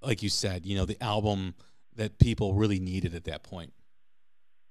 [0.00, 1.56] like you said, you know, the album
[1.96, 3.72] that people really needed at that point.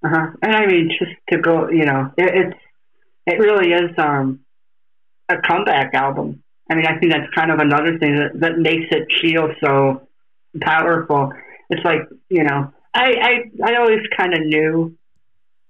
[0.02, 0.28] Uh-huh.
[0.40, 2.60] And I mean, just to go, you know, it, it's
[3.26, 4.40] it really is um,
[5.28, 6.42] a comeback album.
[6.70, 10.08] I mean, I think that's kind of another thing that, that makes it feel so
[10.60, 11.32] powerful.
[11.70, 13.14] It's like, you know, I
[13.62, 14.96] I, I always kind of knew,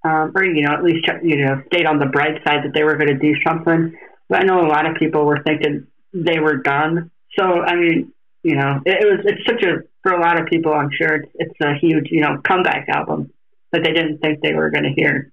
[0.05, 2.85] um, or you know, at least you know, stayed on the bright side that they
[2.85, 3.97] were going to do something.
[4.29, 7.11] But I know a lot of people were thinking they were done.
[7.39, 10.47] So I mean, you know, it, it was it's such a for a lot of
[10.47, 13.33] people, I'm sure it's, it's a huge you know comeback album
[13.73, 15.33] that they didn't think they were going to hear.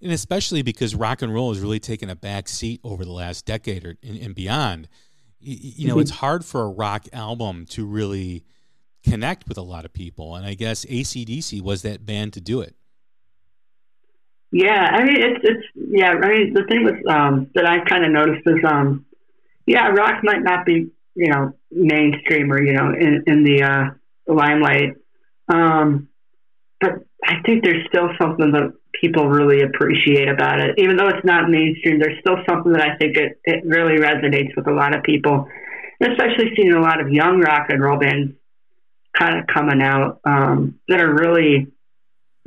[0.00, 3.44] And especially because rock and roll has really taken a back seat over the last
[3.46, 4.88] decade or and, and beyond.
[5.40, 6.02] You, you know, Mhm.
[6.02, 8.44] it's hard for a rock album to really
[9.04, 10.34] connect with a lot of people.
[10.36, 12.74] And I guess AC/DC was that band to do it.
[14.50, 16.12] Yeah, I mean it's it's yeah.
[16.22, 19.04] I mean the thing with um that I've kind of noticed is um
[19.66, 23.90] yeah, rock might not be you know mainstream or you know in in the uh,
[24.32, 24.94] limelight,
[25.48, 26.08] um,
[26.80, 30.74] but I think there's still something that people really appreciate about it.
[30.78, 34.56] Even though it's not mainstream, there's still something that I think it it really resonates
[34.56, 35.48] with a lot of people,
[36.00, 38.34] and especially seeing a lot of young rock and roll bands
[39.16, 41.72] kind of coming out um, that are really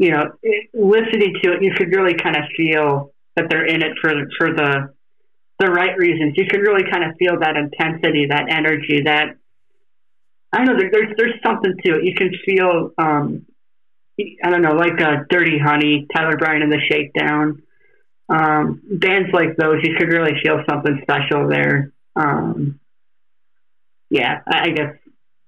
[0.02, 0.32] you know,
[0.74, 4.52] listening to it, you could really kind of feel that they're in it for for
[4.52, 4.92] the
[5.60, 6.34] the right reasons.
[6.38, 9.38] You could really kind of feel that intensity, that energy, that
[10.52, 10.76] I know.
[10.76, 12.04] There, there's there's something to it.
[12.04, 13.46] You can feel, um,
[14.44, 17.62] I don't know, like uh, Dirty Honey, Tyler Bryant and the Shakedown,
[18.30, 19.78] um, bands like those.
[19.84, 21.92] You could really feel something special there.
[22.16, 22.80] Um,
[24.10, 24.96] yeah, I, I guess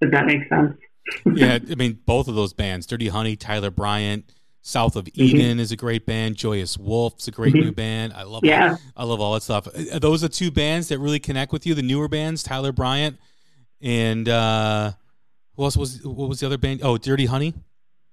[0.02, 0.78] does that make sense?
[1.36, 5.72] yeah, I mean, both of those bands, Dirty Honey, Tyler Bryant, South of Eden is
[5.74, 6.38] a great band.
[6.38, 7.60] Joyous Wolf's a great Mhm.
[7.66, 8.14] new band.
[8.14, 8.78] I love, Yeah.
[8.96, 9.68] I love all that stuff.
[9.68, 11.74] Are those the two bands that really connect with you?
[11.74, 13.18] The newer bands, Tyler Bryant
[13.82, 14.92] and uh,
[15.58, 16.02] who else was?
[16.06, 16.80] What was the other band?
[16.82, 17.54] Oh, Dirty Honey.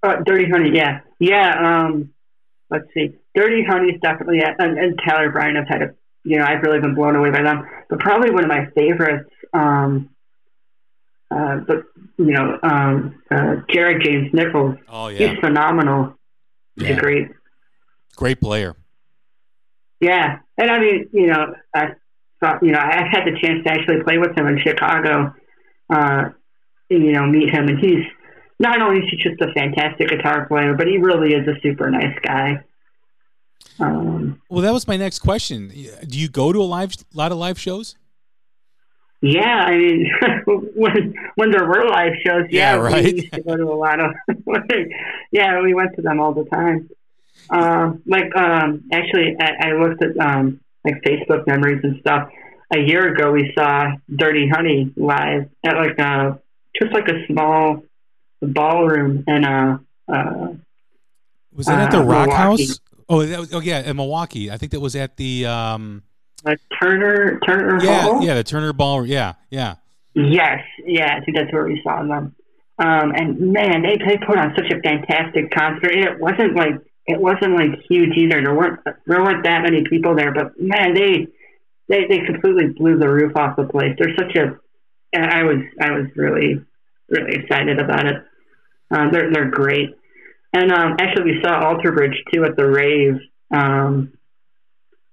[0.03, 1.83] Uh, Dirty Honey, yeah, yeah.
[1.85, 2.11] Um,
[2.71, 5.59] let's see, Dirty Honey is definitely, yeah, and, and Tyler Bryant.
[5.59, 5.95] I've had a,
[6.25, 7.67] you know, I've really been blown away by them.
[7.89, 10.09] But probably one of my favorites, um,
[11.31, 11.85] uh, but
[12.19, 14.77] you know, um, uh, Jared James Nichols.
[14.89, 16.15] Oh yeah, He's phenomenal.
[16.77, 16.97] He's Yeah.
[16.97, 17.29] a great,
[18.17, 18.75] great player.
[20.01, 20.39] yeah.
[20.59, 21.93] And I mean, you know, I
[22.41, 25.35] thought, you know, I had the chance to actually play with him in Chicago.
[25.89, 26.31] Uh,
[26.91, 28.05] you know, meet him, and he's
[28.61, 31.91] not only is he just a fantastic guitar player, but he really is a super
[31.91, 32.63] nice guy.
[33.81, 35.69] Um, Well, that was my next question.
[36.07, 37.97] Do you go to a live, lot of live shows?
[39.23, 40.11] yeah, I mean,
[40.75, 43.05] when when there were live shows, Yeah, yeah, right.
[43.05, 44.13] we used to go to a lot of.
[45.33, 46.89] yeah, we went to them all the time.
[47.51, 52.31] Um, like, um, actually, I, I looked at um, like Facebook memories and stuff.
[52.75, 56.39] A year ago, we saw Dirty Honey live at like a
[56.81, 57.83] just like a small
[58.47, 59.81] ballroom in a.
[60.09, 60.55] Uh,
[61.57, 62.67] Was that at the Uh, Rock Milwaukee.
[62.67, 62.81] House?
[63.09, 64.51] Oh, that was, oh yeah, in Milwaukee.
[64.51, 66.03] I think that was at the um,
[66.45, 68.23] a Turner Turner yeah, Hall.
[68.23, 69.05] yeah, the Turner Ball.
[69.07, 69.77] Yeah, yeah.
[70.15, 72.35] Yes, yeah, I think that's where we saw them.
[72.79, 75.93] Um, and man, they they put on such a fantastic concert.
[75.93, 76.75] It wasn't like
[77.07, 78.41] it wasn't like huge either.
[78.43, 81.27] There weren't there weren't that many people there, but man, they
[81.89, 83.97] they they completely blew the roof off the place.
[83.99, 84.59] They're such a.
[85.15, 86.65] I was I was really
[87.09, 88.25] really excited about it.
[88.91, 89.91] Um, they're they're great.
[90.53, 93.19] And um, actually, we saw Alter Bridge too at the rave.
[93.53, 94.13] Um,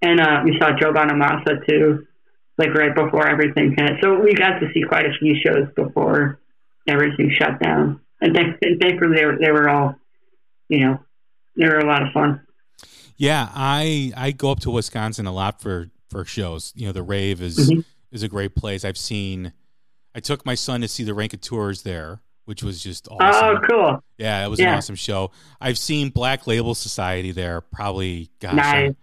[0.01, 2.05] and uh, we saw Joe Bonamassa too
[2.57, 3.93] like right before everything hit.
[4.01, 6.39] So we got to see quite a few shows before
[6.87, 8.01] everything shut down.
[8.19, 9.95] And, thank, and thankfully they were, they were all,
[10.69, 10.99] you know,
[11.55, 12.41] they were a lot of fun.
[13.15, 16.71] Yeah, I I go up to Wisconsin a lot for for shows.
[16.75, 17.83] You know, the Rave is Mhm.
[18.11, 18.85] is a great place.
[18.85, 19.53] I've seen.
[20.15, 23.57] I took my son to see the Raconteurs there, which was just oh, awesome.
[23.57, 24.03] Oh, cool.
[24.17, 25.31] Yeah, it was an awesome show.
[25.59, 27.59] I've seen Black Label Society there.
[27.59, 28.53] Probably, gosh.
[28.53, 28.93] Nice.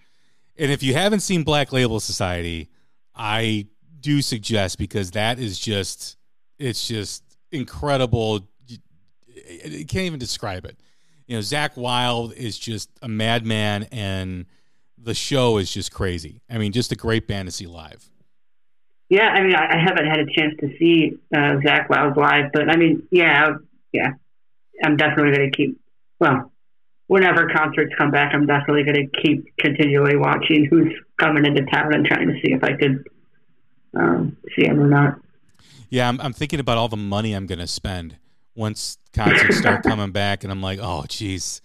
[0.57, 2.70] And if you haven't seen Black Label Society,
[3.14, 3.66] I
[4.01, 6.16] do suggest because that is just
[6.59, 7.22] it's just
[7.53, 8.49] incredible.
[8.66, 8.78] You
[9.66, 10.80] you can't even describe it.
[11.26, 14.47] You know, Zakk Wylde is just a madman, and
[14.97, 16.40] the show is just crazy.
[16.49, 18.09] I mean, just a great band to see live.
[19.09, 22.52] Yeah, I mean, I, I haven't had a chance to see uh, Zakk Wylde live,
[22.52, 23.55] but I mean, yeah,
[23.92, 24.12] yeah,
[24.82, 25.80] I'm definitely going to keep.
[26.18, 26.52] Well,
[27.07, 31.94] whenever concerts come back, I'm definitely going to keep continually watching who's coming into town
[31.94, 33.07] and trying to see if I could
[33.94, 35.20] um, see him or not.
[35.90, 38.16] Yeah, I'm, I'm thinking about all the money I'm going to spend
[38.55, 41.61] once concerts start coming back, and I'm like, oh, geez,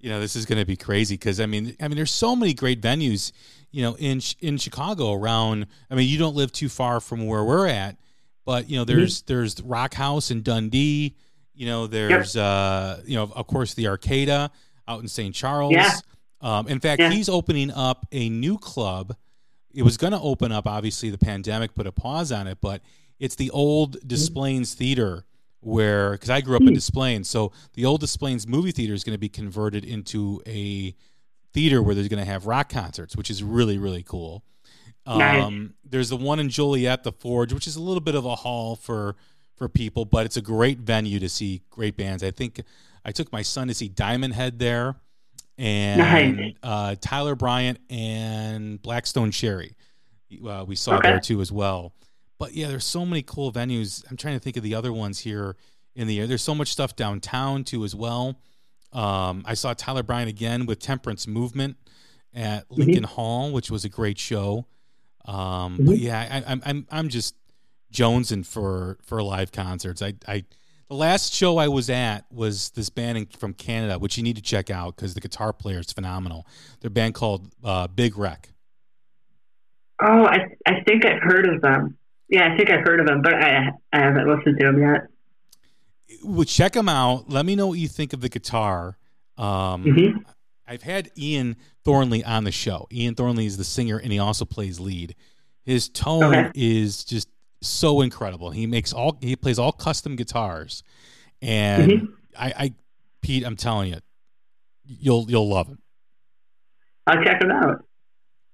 [0.00, 2.36] you know, this is going to be crazy because I mean, I mean, there's so
[2.36, 3.32] many great venues,
[3.74, 5.66] you know, in in Chicago around.
[5.90, 7.96] I mean, you don't live too far from where we're at,
[8.44, 11.16] but you know, there's there's Rock House in Dundee.
[11.54, 14.50] You know, there's uh, you know, of course, the Arcada
[14.86, 15.34] out in St.
[15.34, 15.72] Charles.
[15.72, 15.92] Yeah.
[16.40, 17.10] Um, in fact, Yeah.
[17.10, 19.16] he's opening up a new club.
[19.72, 20.66] It was going to open up.
[20.66, 22.80] Obviously, the pandemic put a pause on it, but
[23.18, 25.24] it's the old Des Plaines Theater
[25.60, 28.92] where because I grew up in Des Plaines, so the old Des Plaines movie theater
[28.94, 30.94] is going to be converted into a
[31.54, 34.44] theater where there's going to have rock concerts, which is really really cool.
[35.06, 35.44] Nice.
[35.44, 38.34] Um, there's the one in Joliet, the Forge, which is a little bit of a
[38.36, 39.16] haul for
[39.56, 42.22] for people, but it's a great venue to see great bands.
[42.24, 42.60] I think
[43.04, 44.96] I took my son to see Diamond Head there,
[45.58, 46.54] and Nice.
[46.62, 49.76] uh, Tyler Bryant and Black Stone Cherry.
[50.44, 51.10] Uh, we saw Okay.
[51.10, 51.92] there too as well.
[52.38, 54.04] But yeah, there's so many cool venues.
[54.10, 55.54] I'm trying to think of the other ones here
[55.94, 56.26] in the air.
[56.26, 58.36] There's so much stuff downtown too as well.
[58.94, 61.76] Um, I saw Tyler Bryant again with Temperance Movement
[62.32, 64.66] at Lincoln Hall, which was a great show.
[65.24, 67.34] Um, But yeah, I, I'm I'm I'm just
[67.92, 70.02] jonesing for for live concerts.
[70.02, 70.44] I I
[70.88, 74.36] the last show I was at was this band in, from Canada, which you need
[74.36, 76.46] to check out because the guitar player is phenomenal.
[76.80, 78.50] Their band called uh, Big Wreck.
[80.02, 81.96] Oh, I I think I've heard of them.
[82.28, 85.06] Yeah, I think I've heard of them, but I I haven't listened to them yet.
[86.22, 87.28] Well, check them out.
[87.30, 88.98] Let me know what you think of the guitar.
[89.36, 90.24] Um, Mhm.
[90.66, 92.86] I've had Ian Thornley on the show.
[92.92, 95.14] Ian Thornley is the singer, and he also plays lead.
[95.64, 96.50] His tone Okay.
[96.54, 97.28] is just
[97.62, 98.50] so incredible.
[98.50, 100.82] He makes all he plays all custom guitars,
[101.40, 102.08] and Mhm.
[102.38, 102.74] I, I,
[103.22, 104.00] Pete, I'm telling you,
[104.84, 105.78] you'll you'll love him.
[107.06, 107.84] I'll check them out.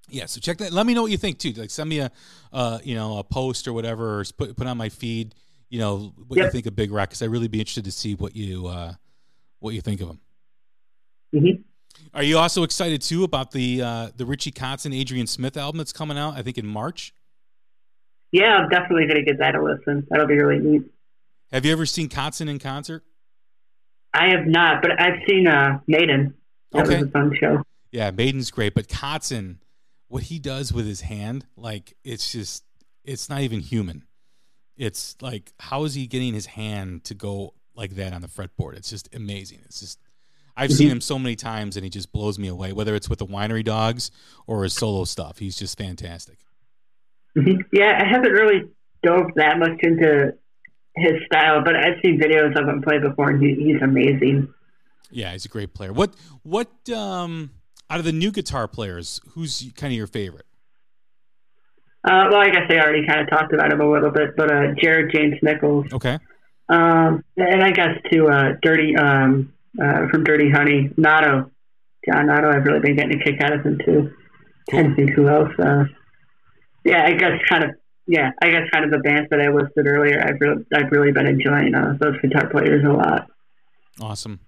[0.09, 0.73] Yeah, so check that.
[0.73, 1.53] Let me know what you think too.
[1.53, 2.11] Like send me a,
[2.53, 5.35] uh, you know, a post or whatever, or put put on my feed.
[5.71, 8.15] You know what you think of Big Wreck because I'd really be interested to see
[8.15, 8.95] what you uh,
[9.61, 10.21] what you think of him.
[11.33, 11.63] hmm
[12.13, 15.93] Are you also excited too about the uh, the Richie Kotzen Adrian Smith album that's
[15.93, 16.35] coming out?
[16.35, 17.15] I think in March.
[18.33, 20.07] Yeah, I'm definitely gonna give that a listen.
[20.11, 20.83] That'll be really neat.
[21.53, 23.05] Have you ever seen Kotzen in concert?
[24.13, 26.35] I have not, but I've seen uh, Maiden.
[26.73, 26.99] That Okay.
[26.99, 27.63] was a fun show.
[27.93, 29.59] Yeah, Maiden's great, but Kotzen,
[30.09, 32.65] what he does with his hand, like it's just
[33.05, 34.05] it's not even human.
[34.81, 38.77] It's like how is he getting his hand to go like that on the fretboard?
[38.77, 39.59] It's just amazing.
[39.67, 39.99] It's just
[40.57, 42.73] I've seen him so many times and he just blows me away.
[42.73, 44.11] Whether it's with the Winery Dogs
[44.47, 46.39] or his solo stuff, he's just fantastic.
[47.35, 48.65] hmm Yeah, I haven't really
[49.03, 50.35] dove that much into
[50.97, 54.53] his style, but I've seen videos of him play before, and he, he's amazing.
[55.11, 55.93] Yeah, he's a great player.
[55.93, 57.51] What what um
[57.91, 60.47] out of the new guitar players, who's kind of your favorite?
[62.03, 64.51] Uh, well, I guess I already kind of talked about him a little bit, but
[64.51, 66.19] uh, Jared James Nichols, Okay.
[66.69, 71.51] um, and I guess to uh, Dirty um, uh, from Dirty Honey, Notto,
[72.09, 72.51] John Notto.
[72.51, 74.13] I've really been getting a kick out of him too.
[74.71, 75.51] Trying to think who else.
[75.59, 75.85] Uh,
[76.85, 77.71] yeah, I guess kind of.
[78.07, 80.21] Yeah, I guess kind of the bands that I listed earlier.
[80.21, 83.29] I've really, I've really been enjoying uh, those guitar players a lot.
[84.01, 84.41] Awesome.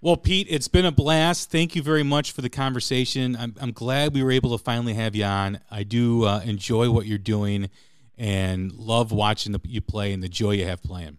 [0.00, 1.50] Well, Pete, it's been a blast.
[1.50, 3.34] Thank you very much for the conversation.
[3.34, 5.58] I'm, I'm glad we were able to finally have you on.
[5.72, 7.68] I do uh, enjoy what you're doing
[8.16, 11.18] and love watching the, you play and the joy you have playing.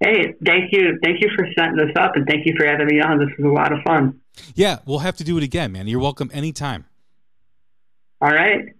[0.00, 3.00] Hey, thank you, thank you for setting this up, and thank you for having me
[3.00, 3.18] on.
[3.18, 4.20] This was a lot of fun.
[4.54, 5.86] Yeah, we'll have to do it again, man.
[5.86, 6.86] You're welcome anytime.
[8.20, 8.70] All right.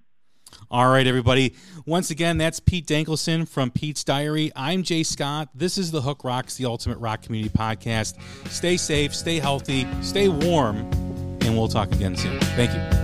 [0.70, 1.54] All right, everybody.
[1.86, 4.50] Once again, that's Pete Dankelson from Pete's Diary.
[4.56, 5.48] I'm Jay Scott.
[5.54, 8.20] This is the Hook Rocks, the Ultimate Rock Community Podcast.
[8.48, 10.76] Stay safe, stay healthy, stay warm,
[11.42, 12.38] and we'll talk again soon.
[12.40, 13.03] Thank you.